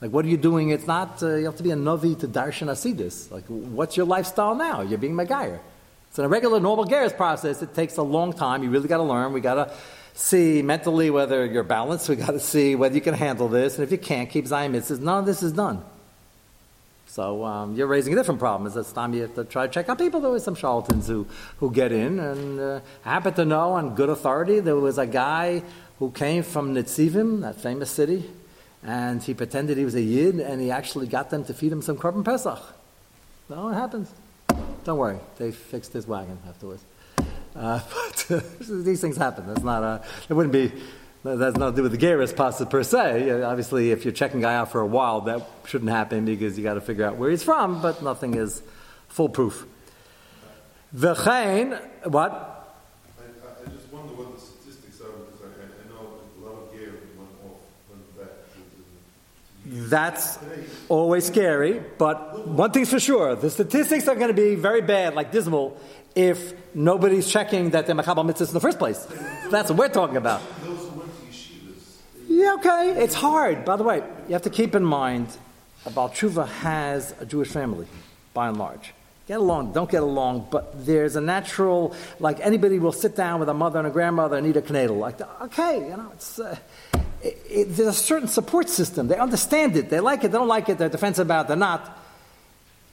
[0.00, 0.70] Like, what are you doing?
[0.70, 3.30] It's not, uh, you have to be a Navi to Darshan Asidis.
[3.30, 4.82] Like, what's your lifestyle now?
[4.82, 5.58] You're being Megayer.
[6.12, 8.62] So, in a regular normal Geras process, it takes a long time.
[8.62, 9.32] You really got to learn.
[9.32, 9.74] We got to
[10.12, 12.08] see mentally whether you're balanced.
[12.10, 13.76] We got to see whether you can handle this.
[13.76, 15.00] And if you can't, keep Zion mitzvahs.
[15.00, 15.82] None of this is done.
[17.06, 18.66] So um, you're raising a different problem.
[18.66, 20.20] Is this time you have to try to check out people?
[20.20, 21.26] There were some charlatans who,
[21.58, 25.06] who get in, and uh, I happen to know on good authority there was a
[25.06, 25.62] guy
[25.98, 28.28] who came from Nitzivim, that famous city,
[28.86, 31.82] and he pretended he was a Yid, and he actually got them to feed him
[31.82, 32.58] some Korban Pesach.
[33.48, 34.10] No, it happens.
[34.84, 36.82] Don't worry, they fixed his wagon afterwards.
[37.54, 39.46] Uh, but uh, these things happen.
[39.46, 40.72] That's not a, it wouldn't be,
[41.24, 43.30] that has nothing to do with the Geras pasta per se.
[43.30, 46.62] Uh, Obviously, if you're checking guy out for a while, that shouldn't happen because you
[46.62, 48.62] got to figure out where he's from, but nothing is
[49.08, 49.66] foolproof.
[50.94, 52.30] V'chein, what?
[53.18, 56.40] I, I, I just wonder what the statistics are, because I, I I know a
[56.46, 57.58] lot of gear went off,
[57.90, 60.38] went back to, to, to That's
[60.88, 65.14] always scary, but one thing's for sure the statistics are going to be very bad,
[65.14, 65.76] like dismal,
[66.14, 69.04] if nobody's checking that they're Machabal Mitzvahs in the first place.
[69.50, 70.40] That's what we're talking about.
[72.28, 73.64] Yeah, okay, it's hard.
[73.64, 75.28] By the way, you have to keep in mind
[75.84, 77.86] about Tshuva has a Jewish family,
[78.34, 78.94] by and large.
[79.26, 83.48] Get along, don't get along, but there's a natural, like anybody will sit down with
[83.48, 84.98] a mother and a grandmother and eat a knedel.
[84.98, 86.56] Like, okay, you know, it's, uh,
[87.26, 89.08] it, it, there's a certain support system.
[89.08, 91.56] They understand it, they like it, they don't like it, they're defensive about it, they're
[91.56, 92.02] not.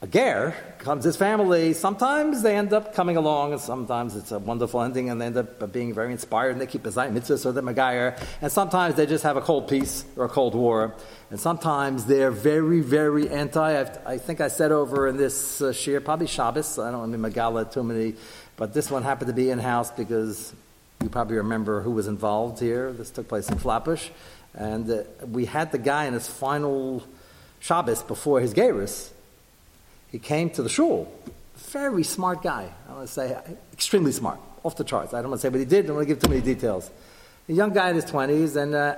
[0.02, 1.72] A ger comes his family.
[1.72, 5.38] Sometimes they end up coming along, and sometimes it's a wonderful ending, and they end
[5.38, 8.20] up being very inspired, and they keep a Zayim mitzvah or the Megayer.
[8.42, 10.94] And sometimes they just have a cold peace or a cold war.
[11.30, 13.80] And sometimes they're very, very anti.
[13.80, 16.78] I've, I think I said over in this uh, shir, probably Shabbos.
[16.78, 18.14] I don't want to be Megala too many,
[18.56, 20.52] but this one happened to be in house because
[21.04, 22.90] you probably remember who was involved here.
[22.90, 24.08] This took place in Flatbush,
[24.54, 27.04] and uh, we had the guy in his final
[27.60, 29.10] Shabbos before his Gerus.
[30.10, 31.12] He came to the shul.
[31.56, 32.70] Very smart guy.
[32.88, 33.36] I want to say
[33.72, 35.12] extremely smart, off the charts.
[35.12, 35.84] I don't want to say what he did.
[35.84, 36.90] I don't want to give too many details.
[37.48, 38.96] A young guy in his twenties, and uh,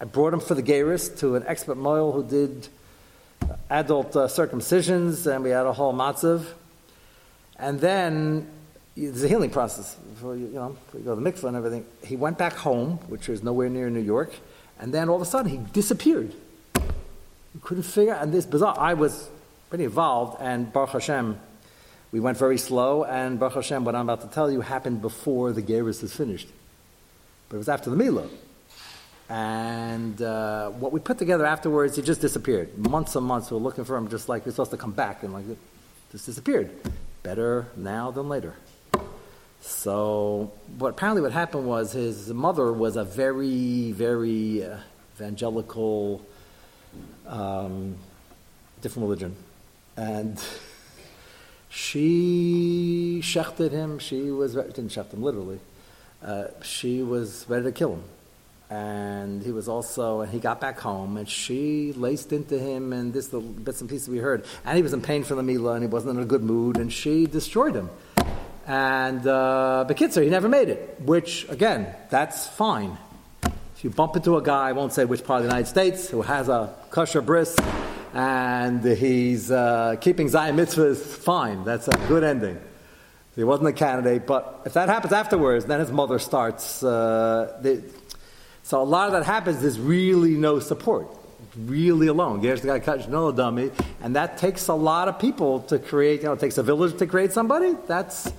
[0.00, 2.68] I, brought him for the Gerus to an expert moil who did
[3.68, 6.44] adult uh, circumcisions, and we had a whole matzav.
[7.58, 8.48] And then
[8.96, 11.56] there's a healing process before you, you know, before you go to the mikvah and
[11.56, 11.86] everything.
[12.04, 14.32] He went back home, which was nowhere near New York,
[14.78, 16.34] and then all of a sudden he disappeared.
[16.74, 18.78] We couldn't figure and this bizarre.
[18.78, 19.30] I was
[19.68, 21.38] pretty involved, and Baruch Hashem,
[22.10, 25.52] we went very slow, and Baruch Hashem, what I'm about to tell you happened before
[25.52, 26.48] the Gerus is finished.
[27.48, 28.28] But it was after the Milah.
[29.30, 32.76] And uh, what we put together afterwards, he just disappeared.
[32.76, 35.22] Months and months, we were looking for him, just like was supposed to come back,
[35.22, 35.44] and like
[36.10, 36.70] just disappeared.
[37.22, 38.56] Better now than later.
[39.64, 44.78] So, what apparently what happened was his mother was a very, very uh,
[45.14, 46.20] evangelical,
[47.28, 47.94] um,
[48.80, 49.36] different religion,
[49.96, 50.42] and
[51.70, 54.00] she shechted him.
[54.00, 55.60] She was didn't shecht him literally.
[56.24, 58.04] Uh, she was ready to kill him,
[58.68, 60.22] and he was also.
[60.22, 63.88] And he got back home, and she laced into him, and this the bits and
[63.88, 64.44] pieces we heard.
[64.64, 66.78] And he was in pain from the mila, and he wasn't in a good mood,
[66.78, 67.90] and she destroyed him.
[68.72, 72.96] And uh, Bekitzer, he never made it, which, again, that's fine.
[73.44, 76.08] If you bump into a guy, I won't say which part of the United States,
[76.08, 77.54] who has a kosher bris,
[78.14, 81.64] and he's uh, keeping Zion mitzvahs, fine.
[81.64, 82.58] That's a good ending.
[83.36, 86.82] He wasn't a candidate, but if that happens afterwards, then his mother starts.
[86.82, 87.82] Uh, the,
[88.62, 91.08] so a lot of that happens, there's really no support.
[91.58, 92.40] Really alone.
[92.40, 96.20] There's the guy cut no dummy, and that takes a lot of people to create.
[96.20, 97.74] You know, it takes a village to create somebody.
[97.86, 98.32] That's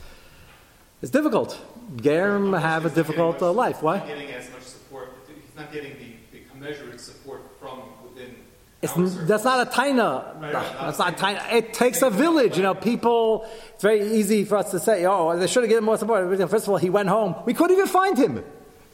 [1.03, 1.59] it's difficult.
[1.97, 3.75] Gerim have a difficult uh, life.
[3.75, 5.09] He's not getting as much support.
[5.27, 8.37] He's not getting the, the commensurate support from within.
[8.81, 8.93] It's,
[9.27, 10.39] that's not a taina.
[10.39, 10.77] Right, right.
[10.79, 11.51] That's not a taina.
[11.51, 12.55] It takes a village.
[12.55, 13.45] You know, people.
[13.73, 16.67] It's very easy for us to say, "Oh, they should have given more support." First
[16.67, 17.35] of all, he went home.
[17.45, 18.41] We couldn't even find him.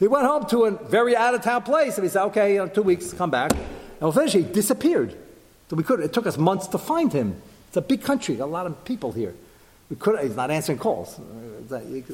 [0.00, 2.58] He went home to a very out of town place, and we said, "Okay, you
[2.58, 4.32] know, two weeks, come back." And we'll finish.
[4.32, 5.16] He disappeared.
[5.68, 6.00] So we could.
[6.00, 7.40] It took us months to find him.
[7.68, 8.40] It's a big country.
[8.40, 9.32] A lot of people here.
[9.90, 10.20] We could.
[10.20, 11.20] He's not answering calls.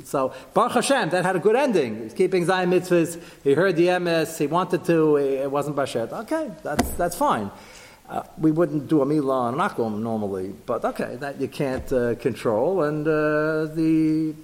[0.04, 2.02] So Baruch Hashem, that had a good ending.
[2.02, 3.20] He's keeping Zion mitzvahs.
[3.44, 4.38] He heard the MS.
[4.38, 5.16] He wanted to.
[5.16, 6.10] It wasn't Bashet.
[6.12, 7.50] Okay, that's that's fine.
[8.08, 12.14] Uh, we wouldn't do a milah on Nakum normally, but okay, that you can't uh,
[12.14, 12.84] control.
[12.84, 14.34] And uh, the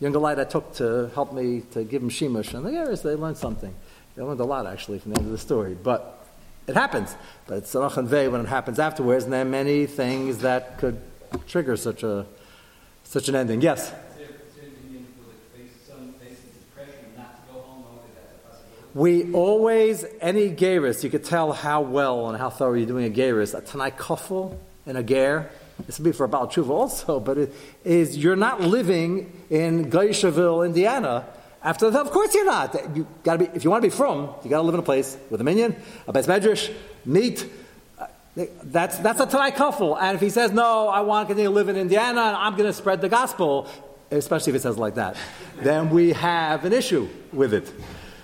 [0.00, 3.16] younger lad I took to help me to give him shimush, and the areas they
[3.16, 3.74] learned something.
[4.14, 6.26] They learned a lot actually from the end of the story, but
[6.66, 7.14] it happens.
[7.46, 11.00] But it's and Vei when it happens afterwards, and there are many things that could
[11.46, 12.24] trigger such a
[13.06, 13.60] such an ending.
[13.60, 13.86] Yes.
[13.86, 17.84] Is there, is there Indian who like face some faces depression not to go home?
[17.84, 18.92] Or is that a possibility?
[18.94, 23.14] We always, any gerus, you could tell how well and how thorough you're doing a
[23.14, 23.56] gerus.
[23.56, 25.50] A tanai kofel in a ger,
[25.86, 29.90] this would be for a Baal Tshuva also, but it is you're not living in
[29.90, 31.26] Geishaville, Indiana.
[31.62, 32.96] After that, of course you're not.
[32.96, 34.84] You gotta be, if you want to be from, you got to live in a
[34.84, 36.72] place with a minion, a base medrash,
[37.04, 37.44] meat.
[38.36, 39.52] That's, that's a Tanai.
[40.00, 42.52] And if he says, no, I want to continue to live in Indiana and I'm
[42.52, 43.68] going to spread the gospel,
[44.10, 45.16] especially if it says like that,
[45.62, 47.72] then we have an issue with it.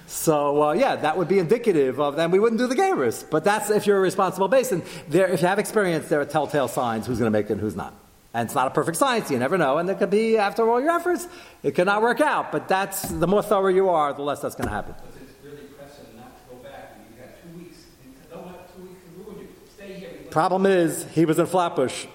[0.06, 3.24] So, uh, yeah, that would be indicative of, then we wouldn't do the Gairus.
[3.28, 4.70] But that's if you're a responsible base.
[4.70, 7.52] And there, if you have experience, there are telltale signs who's going to make it
[7.52, 7.94] and who's not.
[8.34, 9.78] And it's not a perfect science, you never know.
[9.78, 11.26] And it could be, after all your efforts,
[11.62, 12.52] it could not work out.
[12.52, 14.94] But that's, the more thorough you are, the less that's going to happen.
[14.98, 18.46] But it's really pressing not to go back, and you got two weeks, and don't
[18.46, 19.48] let two weeks ruin you.
[19.74, 20.21] Stay here.
[20.32, 22.06] Problem is, he was in Flatbush.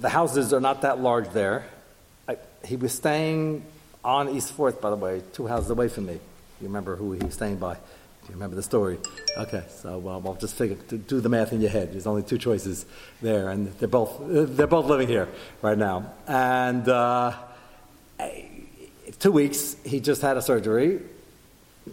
[0.00, 1.64] The houses are not that large there.
[2.28, 3.64] I, he was staying
[4.04, 6.14] on East Fourth, by the way, two houses away from me.
[6.14, 7.74] You remember who he was staying by?
[7.74, 7.80] Do
[8.26, 8.98] you remember the story?
[9.38, 11.92] Okay, so well, well just figure, do the math in your head.
[11.92, 12.84] There's only two choices
[13.20, 15.28] there, and they're both they're both living here
[15.60, 16.12] right now.
[16.26, 17.32] And uh,
[19.20, 21.00] two weeks, he just had a surgery.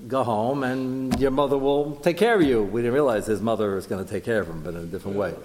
[0.07, 2.63] Go home, and your mother will take care of you.
[2.63, 4.85] We didn't realize his mother was going to take care of him, but in a
[4.85, 5.35] different way.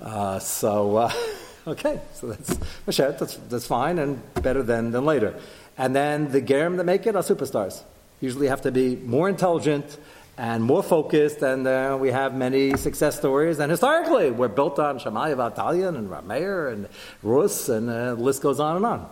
[0.00, 1.12] Uh, so, uh,
[1.66, 2.56] okay, so that's
[2.86, 5.34] that's that's fine and better than than later.
[5.76, 7.82] And then the Gerim that make it are superstars
[8.20, 9.98] usually have to be more intelligent
[10.36, 13.58] and more focused, and uh, we have many success stories.
[13.58, 16.88] And historically, we're built on Shammai Vatalian and Rameir and
[17.22, 19.10] Rus, and uh, the list goes on and on.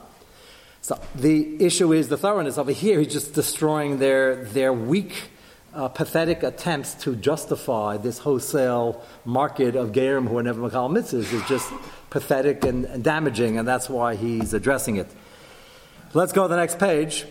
[0.82, 3.00] So the issue is the thoroughness over here.
[3.00, 5.30] He's just destroying their their weak,
[5.76, 11.32] uh, pathetic attempts to justify this wholesale market of Gerim who are never Makal mitzvahs
[11.32, 11.70] is just
[12.10, 15.06] pathetic and, and damaging, and that's why he's addressing it.
[16.14, 17.26] Let's go to the next page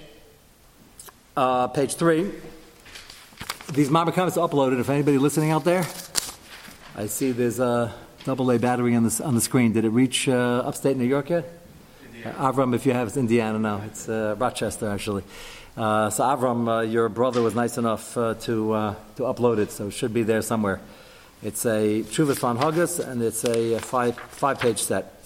[1.35, 2.31] uh, page three.
[3.73, 4.79] These Mama comments are uploaded.
[4.79, 5.85] If anybody listening out there,
[6.95, 9.73] I see there's a double A battery on the, on the screen.
[9.73, 11.45] Did it reach uh, upstate New York yet?
[12.23, 13.81] Uh, Avram, if you have, it's Indiana now.
[13.85, 15.23] It's uh, Rochester, actually.
[15.77, 19.71] Uh, so, Avram, uh, your brother was nice enough uh, to, uh, to upload it,
[19.71, 20.79] so it should be there somewhere.
[21.43, 25.21] It's a Chuvas von Huggis, and it's a five, five page set.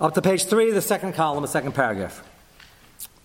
[0.00, 2.26] Up to page three, the second column, the second paragraph.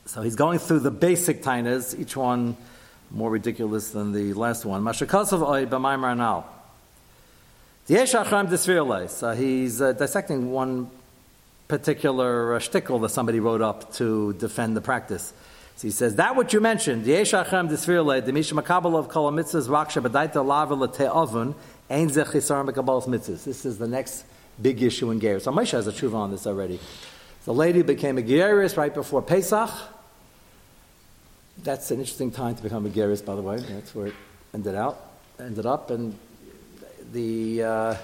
[0.06, 2.58] So he's going through the basic tainas, each one
[3.10, 4.84] more ridiculous than the last one.
[4.84, 6.45] Mashakasav oy b'maimar
[7.88, 9.10] disvirle.
[9.10, 10.89] So he's uh, dissecting one
[11.69, 15.32] particular uh, shtickle that somebody wrote up to defend the practice.
[15.80, 19.32] So he says, that what you mentioned, Yesh achram disvirle, the misha makabel of kol
[19.32, 21.56] mitzvahs raksha b'daita lava l'te'ovun,
[21.89, 23.46] ein zeh chisar mekabal's mitzvahs.
[23.46, 24.26] This is the next
[24.62, 25.39] big issue in Ger.
[25.39, 26.82] So Moshe has a tshuva on this already.
[27.46, 29.70] The lady became a Geras right before Pesach.
[31.60, 33.60] That's an interesting time to become a Geras, by the way.
[33.60, 34.15] That's where it
[34.54, 35.00] ended out,
[35.39, 36.13] ended up, and
[37.13, 37.96] the uh,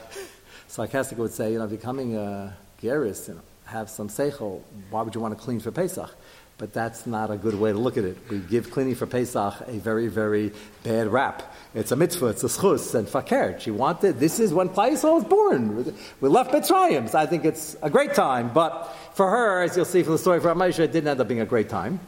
[0.69, 4.61] sarcastic would say, you know, becoming a Geras, you know, have some seichel.
[4.89, 6.15] Why would you want to clean for Pesach?
[6.57, 8.17] But that's not a good way to look at it.
[8.29, 11.53] We give cleaning for Pesach a very, very bad rap.
[11.73, 13.59] It's a mitzvah, it's a schus, and fakir.
[13.59, 15.93] She wanted, this is when Paisal was born.
[16.21, 18.53] We left Mitzrayim, so I think it's a great time.
[18.53, 21.27] But for her, as you'll see from the story of Ramesha, it didn't end up
[21.27, 21.99] being a great time.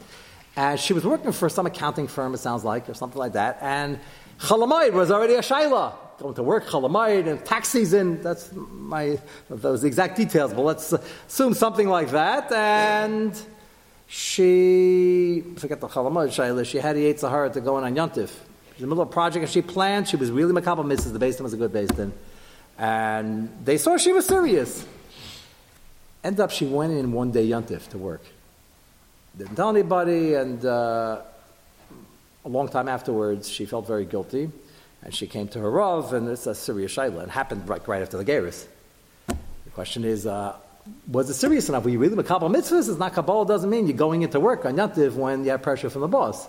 [0.56, 3.58] And she was working for some accounting firm, it sounds like, or something like that.
[3.60, 4.00] And
[4.40, 5.92] Chalamayid was already a Shaila.
[6.18, 8.22] Going to work, Chalamayid, and tax season.
[8.22, 12.50] That's my, those exact details, but let's assume something like that.
[12.50, 13.38] And
[14.08, 18.30] she, forget the Chalamayid Shaila, she had the Sahara to go in on Yontif.
[18.76, 21.12] In the middle of a project, and she planned, she was really Makabal Mrs.
[21.12, 22.12] The Basin was a good Basin.
[22.78, 24.86] And they saw she was serious.
[26.24, 28.22] End up, she went in one day Yontif to work
[29.38, 31.20] didn't tell anybody, and uh,
[32.44, 34.50] a long time afterwards, she felt very guilty,
[35.02, 37.22] and she came to her Rav, and it's a serious shaila.
[37.22, 38.66] It happened right, right after the Geras.
[39.28, 40.56] The question is, uh,
[41.06, 41.84] was it serious enough?
[41.84, 42.88] Were you really Makabal mitzvahs?
[42.88, 45.90] It's not Kabbalah doesn't mean you're going into work on Yantiv when you have pressure
[45.90, 46.48] from the boss.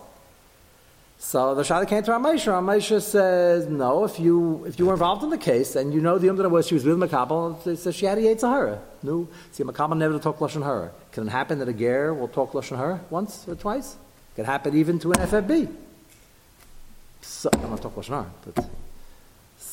[1.21, 2.53] So the Shada came to Ramesha.
[2.53, 6.17] Ramesha says, no, if you, if you were involved in the case and you know
[6.17, 8.79] the Yom was she was with Makabal, it says she had a Yetzahara.
[9.03, 10.91] No, see, Makabal never talk Lashon Hara.
[11.11, 13.97] Can it happen that a Ger will talk Lashon Hara once or twice?
[14.35, 15.75] Can happen even to an FFB.
[17.21, 18.69] So, I'm not talking Lashon Hara, but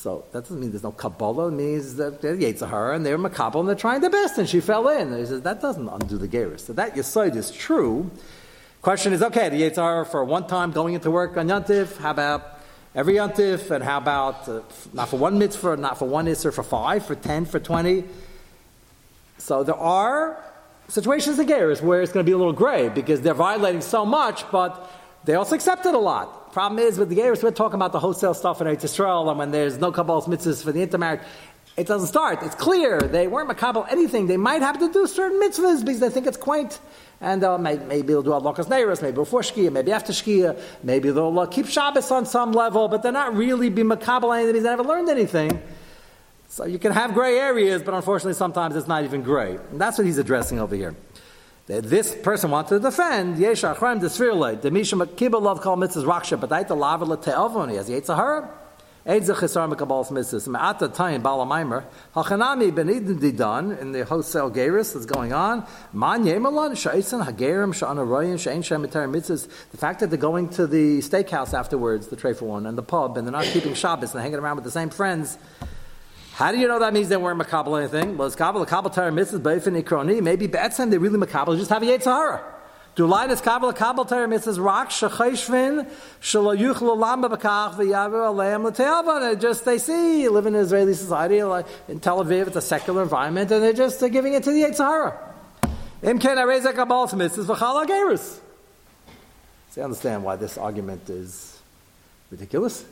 [0.06, 1.48] so that doesn't mean there's no Kabbalah.
[1.48, 4.60] It means that they're Yetzahara and they're Makabal and they're trying their best and she
[4.60, 5.08] fell in.
[5.08, 6.60] And he says, that doesn't undo the Geras.
[6.60, 8.08] So that Yesoid is true.
[8.82, 12.60] Question is, okay, the Yetzar for one time going into work on Yantiv, how about
[12.94, 14.60] every Yantiv, and how about uh,
[14.92, 18.04] not for one mitzvah, not for one Isser, for five, for ten, for twenty?
[19.38, 20.40] So there are
[20.86, 24.06] situations in Geras where it's going to be a little gray because they're violating so
[24.06, 24.88] much, but
[25.24, 26.45] they also accept it a lot.
[26.56, 29.38] Problem is with the Geras, we're talking about the wholesale stuff in Eretz Yisrael, and
[29.38, 31.20] when there's no Kabbalah's mitzvahs for the intermarriage,
[31.76, 32.42] it doesn't start.
[32.42, 34.26] It's clear they weren't makabel anything.
[34.26, 36.80] They might have to do certain mitzvahs because they think it's quaint.
[37.20, 41.10] And uh, maybe, maybe they'll do Adlakas Neiros, maybe before Shkia, maybe after Shkia, maybe
[41.10, 44.62] they'll uh, keep Shabbos on some level, but they're not really be makabel anything because
[44.62, 45.62] they never learned anything.
[46.48, 49.56] So you can have gray areas, but unfortunately sometimes it's not even gray.
[49.56, 50.96] And that's what he's addressing over here.
[51.66, 56.48] This person wants to defend, Yesh Achraim Desvirle, Demisha Kibbel Love Kol Mitzvahs Raksha, but
[56.48, 57.90] Daita Lava Lete'avon, he has.
[57.90, 61.82] Eidze Chisar Mekabal Mitzvahs, Ma'ata Tayin Balamaimer,
[62.14, 68.06] Hachanami Benidin Didan, in the wholesale Geirus that's going on, Man Yemalon, Sha'itzan, Hagerim, Sha'ana
[68.06, 72.32] Royan, Sha'in Shem Mitzvahs, the fact that they're going to the steakhouse afterwards, the tray
[72.32, 74.70] for one, and the pub, and they're not keeping Shabbos, and hanging around with the
[74.70, 75.36] same friends,
[76.36, 78.18] how do you know that means they weren't makabel anything?
[78.18, 80.22] Well, it's kabel, kabel Torah mitzvahs, beifin ikroni.
[80.22, 82.42] Maybe be'etzem they really makabel, just have a yetzahara.
[82.94, 89.20] Do line is kabel, kabel Torah mitzvahs, rak shechayshvin, shalo yuchlo lamba bekach, v'yavu aleim.
[89.20, 92.56] They just, they see, you live in an Israeli society, like in Tel Aviv, it's
[92.56, 95.16] a secular environment, and they're just they're giving it to the yetzahara.
[96.02, 98.40] Im ken areza kabel mitzvahs, v'chal agerus.
[99.70, 101.58] So you understand why this argument is
[102.30, 102.84] ridiculous?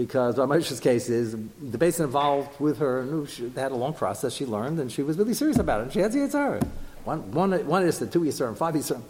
[0.00, 4.46] Because Ramesh's case is the basin involved with her, She had a long process, she
[4.46, 5.82] learned, and she was really serious about it.
[5.82, 6.66] And she had the Yitzhara.
[7.04, 9.02] One, one, one is the two Yisra and five Yisra.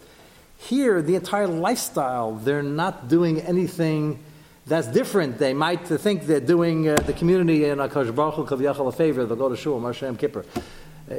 [0.57, 4.19] Here, the entire lifestyle, they're not doing anything
[4.67, 5.37] that's different.
[5.37, 9.25] They might think they're doing uh, the community in Akash Baruch Hu Kaviyachal a favor,
[9.25, 10.43] they'll go to Shul, Marshem Kippur.
[11.09, 11.15] Uh,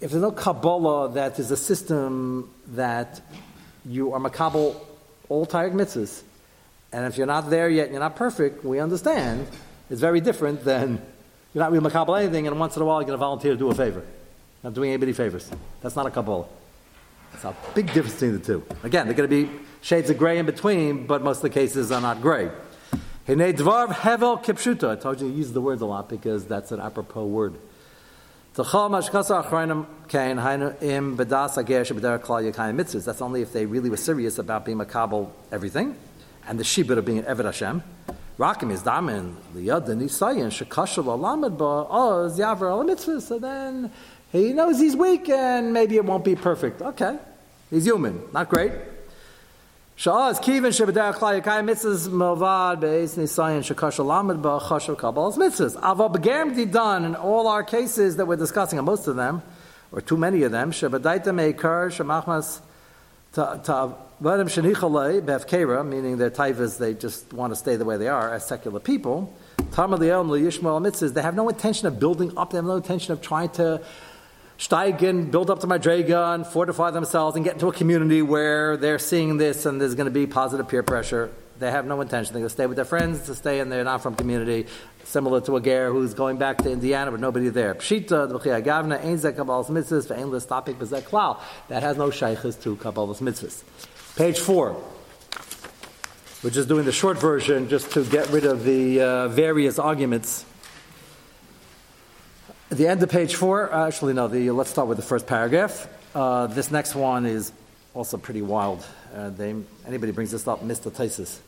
[0.00, 3.20] if there's no Kabbalah that is a system that
[3.86, 4.74] you are makabel
[5.28, 6.22] all Taryag mitzvahs,
[6.92, 9.46] and if you're not there yet, you're not perfect, we understand.
[9.90, 11.02] It's very different than
[11.52, 13.58] you're not really makabel anything, and once in a while you're going to volunteer to
[13.58, 14.02] do a favor.
[14.62, 15.50] Not doing anybody favors.
[15.82, 16.46] That's not a Kabbalah.
[17.34, 18.64] It's a big difference between the two.
[18.82, 19.50] Again, they're going to be
[19.82, 22.50] shades of gray in between, but most of the cases are not gray.
[23.28, 27.54] I told you to use the words a lot because that's an apropos word.
[28.54, 28.98] That's only
[33.42, 35.94] if they really were serious about being makabel everything
[36.48, 37.82] and the shibud of being an Eved Hashem.
[38.38, 43.20] Rakim is damin liyad the nisayin shekashal alamed ba oz yaver al.
[43.20, 43.92] So then
[44.32, 46.80] he knows he's weak and maybe it won't be perfect.
[46.80, 47.18] Okay,
[47.68, 48.72] he's human, not great.
[49.96, 55.76] Sha'az kivin shebedar klai yakai mitzvahs movad beis nisayin shekashal alamed ba chashal kabbal's mitzvahs.
[55.76, 59.42] Ava begarim done in all our cases that we're discussing, and most of them,
[59.92, 62.60] or too many of them, shebadaita meikar shemachmas
[64.22, 68.08] ta V'adam shenichalei befkera, meaning their taivas, they just want to stay the way they
[68.08, 69.32] are as secular people.
[69.72, 73.12] Talmud Le'el Yishmael mitzvahs, they have no intention of building up, they have no intention
[73.12, 73.80] of trying to
[74.58, 78.98] steigen, build up to Madrega, and fortify themselves and get into a community where they're
[78.98, 81.30] seeing this and there's going to be positive peer pressure.
[81.60, 82.32] They have no intention.
[82.32, 84.66] They're going to stay with their friends, to stay in their not from community,
[85.04, 87.74] similar to a ger who's going back to Indiana with nobody there.
[87.74, 88.30] Pshita,
[88.64, 91.40] gavna, ein zeh kabbalas mitzvahs, ve'ein l'stapik b'zeh klal.
[91.68, 93.62] That has no shaykhs to kabbalas mitzvahs.
[94.18, 94.74] Page four.
[96.42, 100.44] We're just doing the short version just to get rid of the uh, various arguments.
[102.68, 105.28] At the end of page four, uh, actually, no, the, let's start with the first
[105.28, 105.86] paragraph.
[106.16, 107.52] Uh, this next one is
[107.94, 108.84] also pretty wild.
[109.14, 109.54] Uh, they,
[109.86, 110.90] anybody brings this up, Mr.
[110.90, 111.38] Taisis,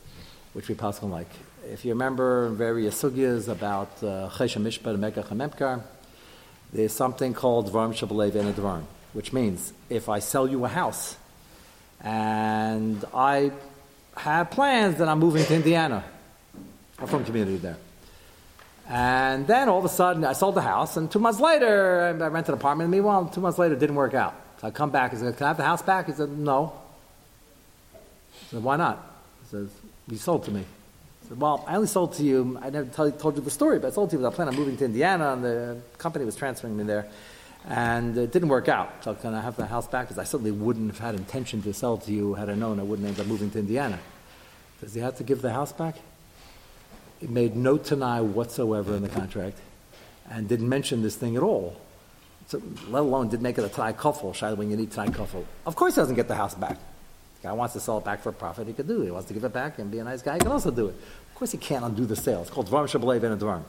[0.53, 1.27] which we pass on like.
[1.65, 5.83] If you remember various sugyas about Choshen Mishpat and Mekach and
[6.71, 11.17] there's something called Dvarim Shabalev and Dvarim, which means if I sell you a house,
[12.03, 13.51] and I
[14.15, 16.03] had plans that I'm moving to Indiana.
[16.99, 17.77] I'm from community there.
[18.87, 22.27] And then all of a sudden, I sold the house, and two months later, I
[22.27, 22.87] rented an apartment.
[22.87, 24.35] And meanwhile, two months later, it didn't work out.
[24.59, 26.07] So I come back and said, Can I have the house back?
[26.07, 26.73] He said, No.
[27.93, 27.97] I
[28.51, 29.03] said, Why not?
[29.43, 29.69] He says,
[30.07, 30.61] You sold to me.
[30.61, 33.87] I said, Well, I only sold to you, I never told you the story, but
[33.87, 36.35] I sold to you because I planned on moving to Indiana, and the company was
[36.35, 37.07] transferring me there.
[37.67, 39.03] And it didn't work out.
[39.03, 40.07] So can I have the house back?
[40.07, 42.83] Because I certainly wouldn't have had intention to sell to you had I known I
[42.83, 43.99] wouldn't end up moving to Indiana.
[44.79, 45.95] Does he have to give the house back?
[47.21, 49.59] It made no tenai whatsoever in the contract
[50.29, 51.79] and didn't mention this thing at all.
[52.47, 55.45] So, let alone did make it a shy when you need tenai kofel.
[55.65, 56.77] Of course he doesn't get the house back.
[57.41, 59.05] The guy wants to sell it back for a profit, he could do it.
[59.05, 60.87] He wants to give it back and be a nice guy, he can also do
[60.87, 60.95] it.
[61.29, 62.41] Of course he can't undo the sale.
[62.41, 63.63] It's called dvarm shabalev and a dvarm.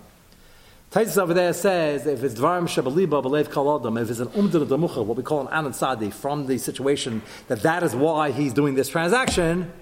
[0.93, 4.67] Taisus over there says if it's dvarim shabaliba belev kol adam, if it's an umdana
[4.67, 8.53] damucha, what we call an anand sadi, from the situation that that is why he's
[8.53, 9.73] doing this transaction,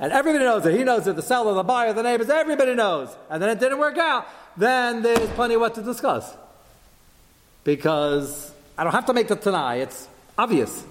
[0.00, 0.76] and everybody knows it.
[0.76, 1.14] He knows it.
[1.14, 3.08] The seller, the buyer, the neighbors, everybody knows.
[3.30, 4.26] And then it didn't work out.
[4.56, 6.36] Then there's plenty of what to discuss.
[7.64, 9.80] Because I don't have to make the Tanai.
[9.80, 10.84] It's obvious.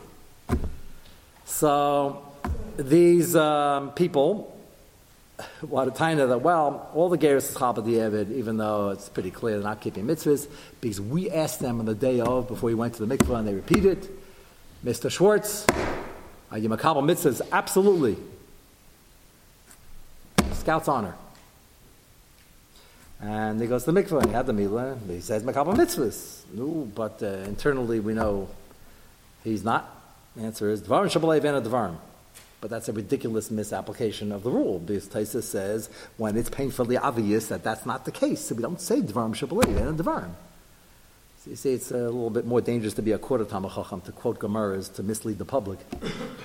[1.45, 2.25] So
[2.77, 4.56] these um, people
[5.61, 9.55] what a time that well, all the Geras Chaba Evid, even though it's pretty clear
[9.55, 10.47] they're not keeping mitzvahs,
[10.81, 13.47] because we asked them on the day of before we went to the mikvah and
[13.47, 14.09] they repeated,
[14.83, 15.11] Mr.
[15.11, 15.65] Schwartz,
[16.51, 17.41] are you makabel mitzvahs?
[17.51, 18.17] Absolutely.
[20.53, 21.15] Scout's honor.
[23.19, 24.97] And he goes to the mikveh and he had the milah.
[25.07, 26.43] He says makabel mitzvahs.
[26.53, 28.49] No, but uh, internally we know
[29.43, 29.93] he's not.
[30.35, 31.97] The answer is dvarim shabalev and a dvarim.
[32.67, 37.47] But that's a ridiculous misapplication of the rule because Taisa says when it's painfully obvious
[37.47, 40.31] that that's not the case, so we don't say dvarim shabalev and a dvarim.
[41.39, 44.11] So you see, it's a little bit more dangerous to be a quarter tamachacham to
[44.11, 45.79] quote Gemaras to mislead the public.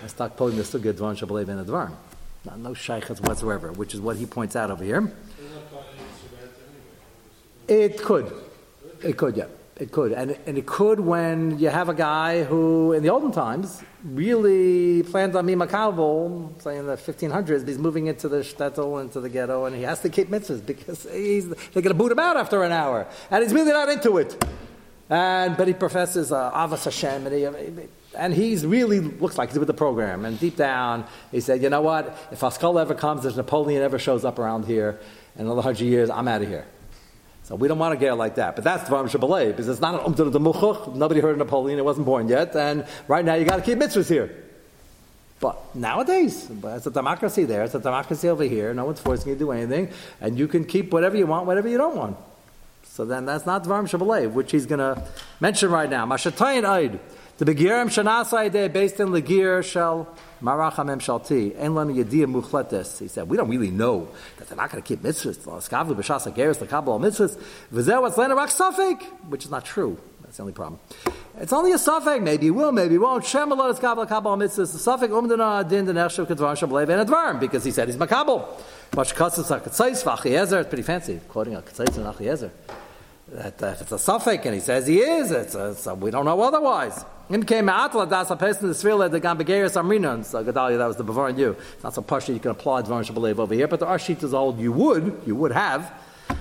[0.04, 1.96] I start quoting the sugya dvarim shabalev and a dvarim.
[2.44, 5.00] No, no shaykhs whatsoever, which is what he points out over here.
[5.00, 6.28] They're not going to answer
[7.66, 7.84] that anyway.
[7.84, 8.32] It could.
[9.02, 9.46] It could, yeah.
[9.82, 10.12] It could.
[10.12, 15.02] And, and it could when you have a guy who, in the olden times, really
[15.02, 19.28] planned on being makabel, say in the 1500s, he's moving into the shtetl, into the
[19.28, 22.36] ghetto, and he has to keep mitzvahs because he's, they're going to boot him out
[22.36, 23.08] after an hour.
[23.28, 24.40] And he's really not into it.
[25.10, 29.58] And, but he professes uh, Avas Hashem, and, he, and he's really looks like he's
[29.58, 30.24] with the program.
[30.24, 32.16] And deep down, he said, you know what?
[32.30, 35.00] If Haskell ever comes, if Napoleon ever shows up around here
[35.34, 36.66] in another hundred years, I'm out of here.
[37.44, 38.54] So we don't want to get like that.
[38.54, 40.94] But that's Dvarim Shabbaleh, because it's not an Umdar of the Muchuch.
[40.94, 42.54] Nobody heard of Napoleon, it wasn't born yet.
[42.54, 44.30] And right now you got to keep mitzvahs here.
[45.40, 48.72] But nowadays, it's a democracy there, it's a democracy over here.
[48.72, 49.90] No one's forcing you to do anything.
[50.20, 52.16] And you can keep whatever you want, whatever you don't want.
[52.84, 55.02] So then that's not Dvarim Shabbaleh, which he's going to
[55.40, 56.06] mention right now.
[56.06, 57.00] Mashatayin Eid.
[57.38, 60.06] The Begirim Shanasai based in Legir Shel
[60.42, 61.58] Marach HaMem Shalti.
[61.58, 62.98] Ein Lanu Yediyah Muchletes.
[62.98, 65.38] He said, we don't really know that they're not going to keep mitzvahs.
[65.38, 67.42] Skavlu B'Shas HaGeris L'Kabal mitzvahs.
[67.72, 69.02] V'zeh what's Lena Rak Safek.
[69.30, 69.98] Which is not true.
[70.20, 70.78] That's the only problem.
[71.38, 72.22] It's only a suffix.
[72.22, 73.24] Maybe will, maybe won't.
[73.24, 74.06] Shem alot kabel
[74.36, 74.72] mitzvahs.
[74.72, 78.46] The suffix umdana din den echshav kedvar and advarm because he said he's makabel.
[78.94, 80.60] Much katzis akatzais v'achiezer.
[80.60, 82.50] It's pretty fancy quoting a katzais and achiezer.
[83.32, 86.26] That if it's a suffix and he says he is, it's, a, a, we don't
[86.26, 87.02] know otherwise.
[87.30, 90.22] In came out das a person the svila the gambegeris amrinon.
[90.22, 91.56] So Gedalia, that was the bavar and you.
[91.72, 94.34] It's not so partial you can apply dvar shablev over here, but the arshit is
[94.34, 94.60] old.
[94.60, 95.94] You would, you would have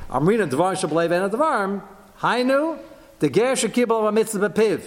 [0.09, 1.81] amrinon dvar shablev and advarm.
[2.19, 2.77] Hainu
[3.19, 4.81] the ger of a mitzvah.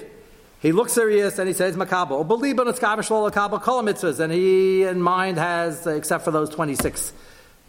[0.61, 2.29] He looks serious and he says makabel.
[2.29, 6.33] Believe in a skavish lo makabel kol mitzvahs, and he in mind has except for
[6.33, 7.15] those twenty six.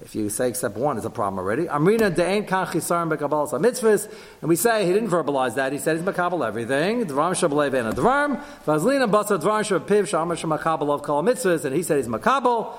[0.04, 1.68] If you say except one, it's a problem already.
[1.68, 5.72] Amrina de'en kan chisarim bekabbalas mitzvahs, and we say he didn't verbalize that.
[5.72, 7.06] He said he's makabel everything.
[7.06, 8.44] Dvarim shabalev and a dvarim.
[8.66, 12.74] Vazlina basa dvarim shapiv shamar shemakabel of kol mitzvahs, and he said he's makabel.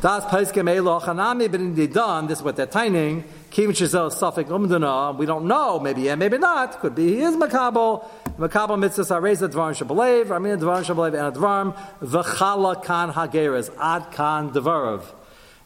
[0.00, 2.28] Das paiskem elo chanami, indeed done.
[2.28, 3.24] This is what they're taining.
[3.50, 5.18] Kim shizel suffik umdana.
[5.18, 5.80] We don't know.
[5.80, 6.78] Maybe yeah, maybe not.
[6.78, 8.08] Could be he is makabel.
[8.38, 10.26] Makabel mitzvahs are raised dvarim shabalev.
[10.26, 12.06] Amrina dvarim shabalev and a.
[12.06, 15.02] V'chala kan hageres ad kan dvarav.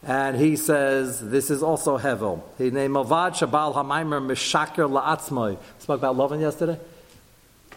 [0.06, 2.42] And he says, this is also Hevel.
[2.58, 5.56] He named Mavad Shabal Hamaimer Mishaker La'atzmoi.
[5.78, 6.78] Spoke about Lovin yesterday?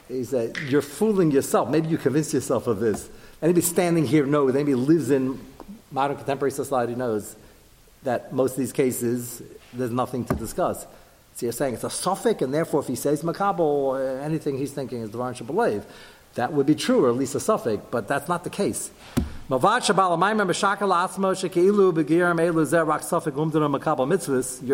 [0.10, 1.70] He said, you're fooling yourself.
[1.70, 3.10] Maybe you convince yourself of this.
[3.42, 5.40] Anybody standing here knows, anybody lives in
[5.92, 7.36] modern contemporary society knows
[8.04, 9.42] that most of these cases,
[9.74, 10.86] there's nothing to discuss.
[11.36, 14.72] So you're saying it's a suffix, and therefore if he says makabel, uh, anything he's
[14.72, 15.86] thinking is the Ron believe.
[16.36, 18.92] That would be true, or at least a suffix, but that's not the case.
[19.50, 19.62] You're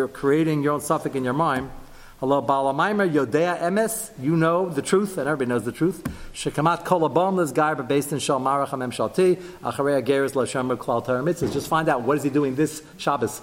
[0.08, 1.70] creating your own suffix in your mind.
[2.18, 6.02] Hello, Balamaimer, Yodea Emes, you know the truth, and everybody knows the truth.
[6.32, 11.04] Shekamat Kolabom, this guy, but based in Shal Marach Hamem Shalti, Acharei Geras Lashem Klal
[11.04, 11.52] Mitzvahs.
[11.52, 13.42] Just find out what is he doing this Shabbos.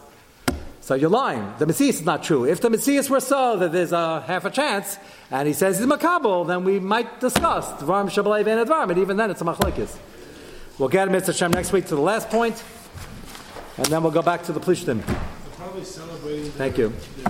[0.81, 1.53] So you're lying.
[1.59, 2.43] The Messias is not true.
[2.43, 4.97] If the Messias were so that there's a half a chance,
[5.29, 9.15] and he says he's makabel, then we might discuss Dvarim Shabbalei and Advarim, and even
[9.15, 9.97] then it's a machlekes.
[10.81, 11.27] We'll get Mr.
[11.27, 12.63] Hashem next week to the last point,
[13.77, 15.05] and then we'll go back to the Plishtim.
[15.05, 15.15] They're
[15.55, 16.49] probably celebrating.
[16.53, 16.91] Thank you.
[17.17, 17.25] Their,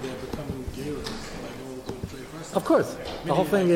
[0.00, 2.56] their becoming gears, like all the Trey Festival.
[2.56, 2.96] Of course.
[3.26, 3.70] The whole thing is.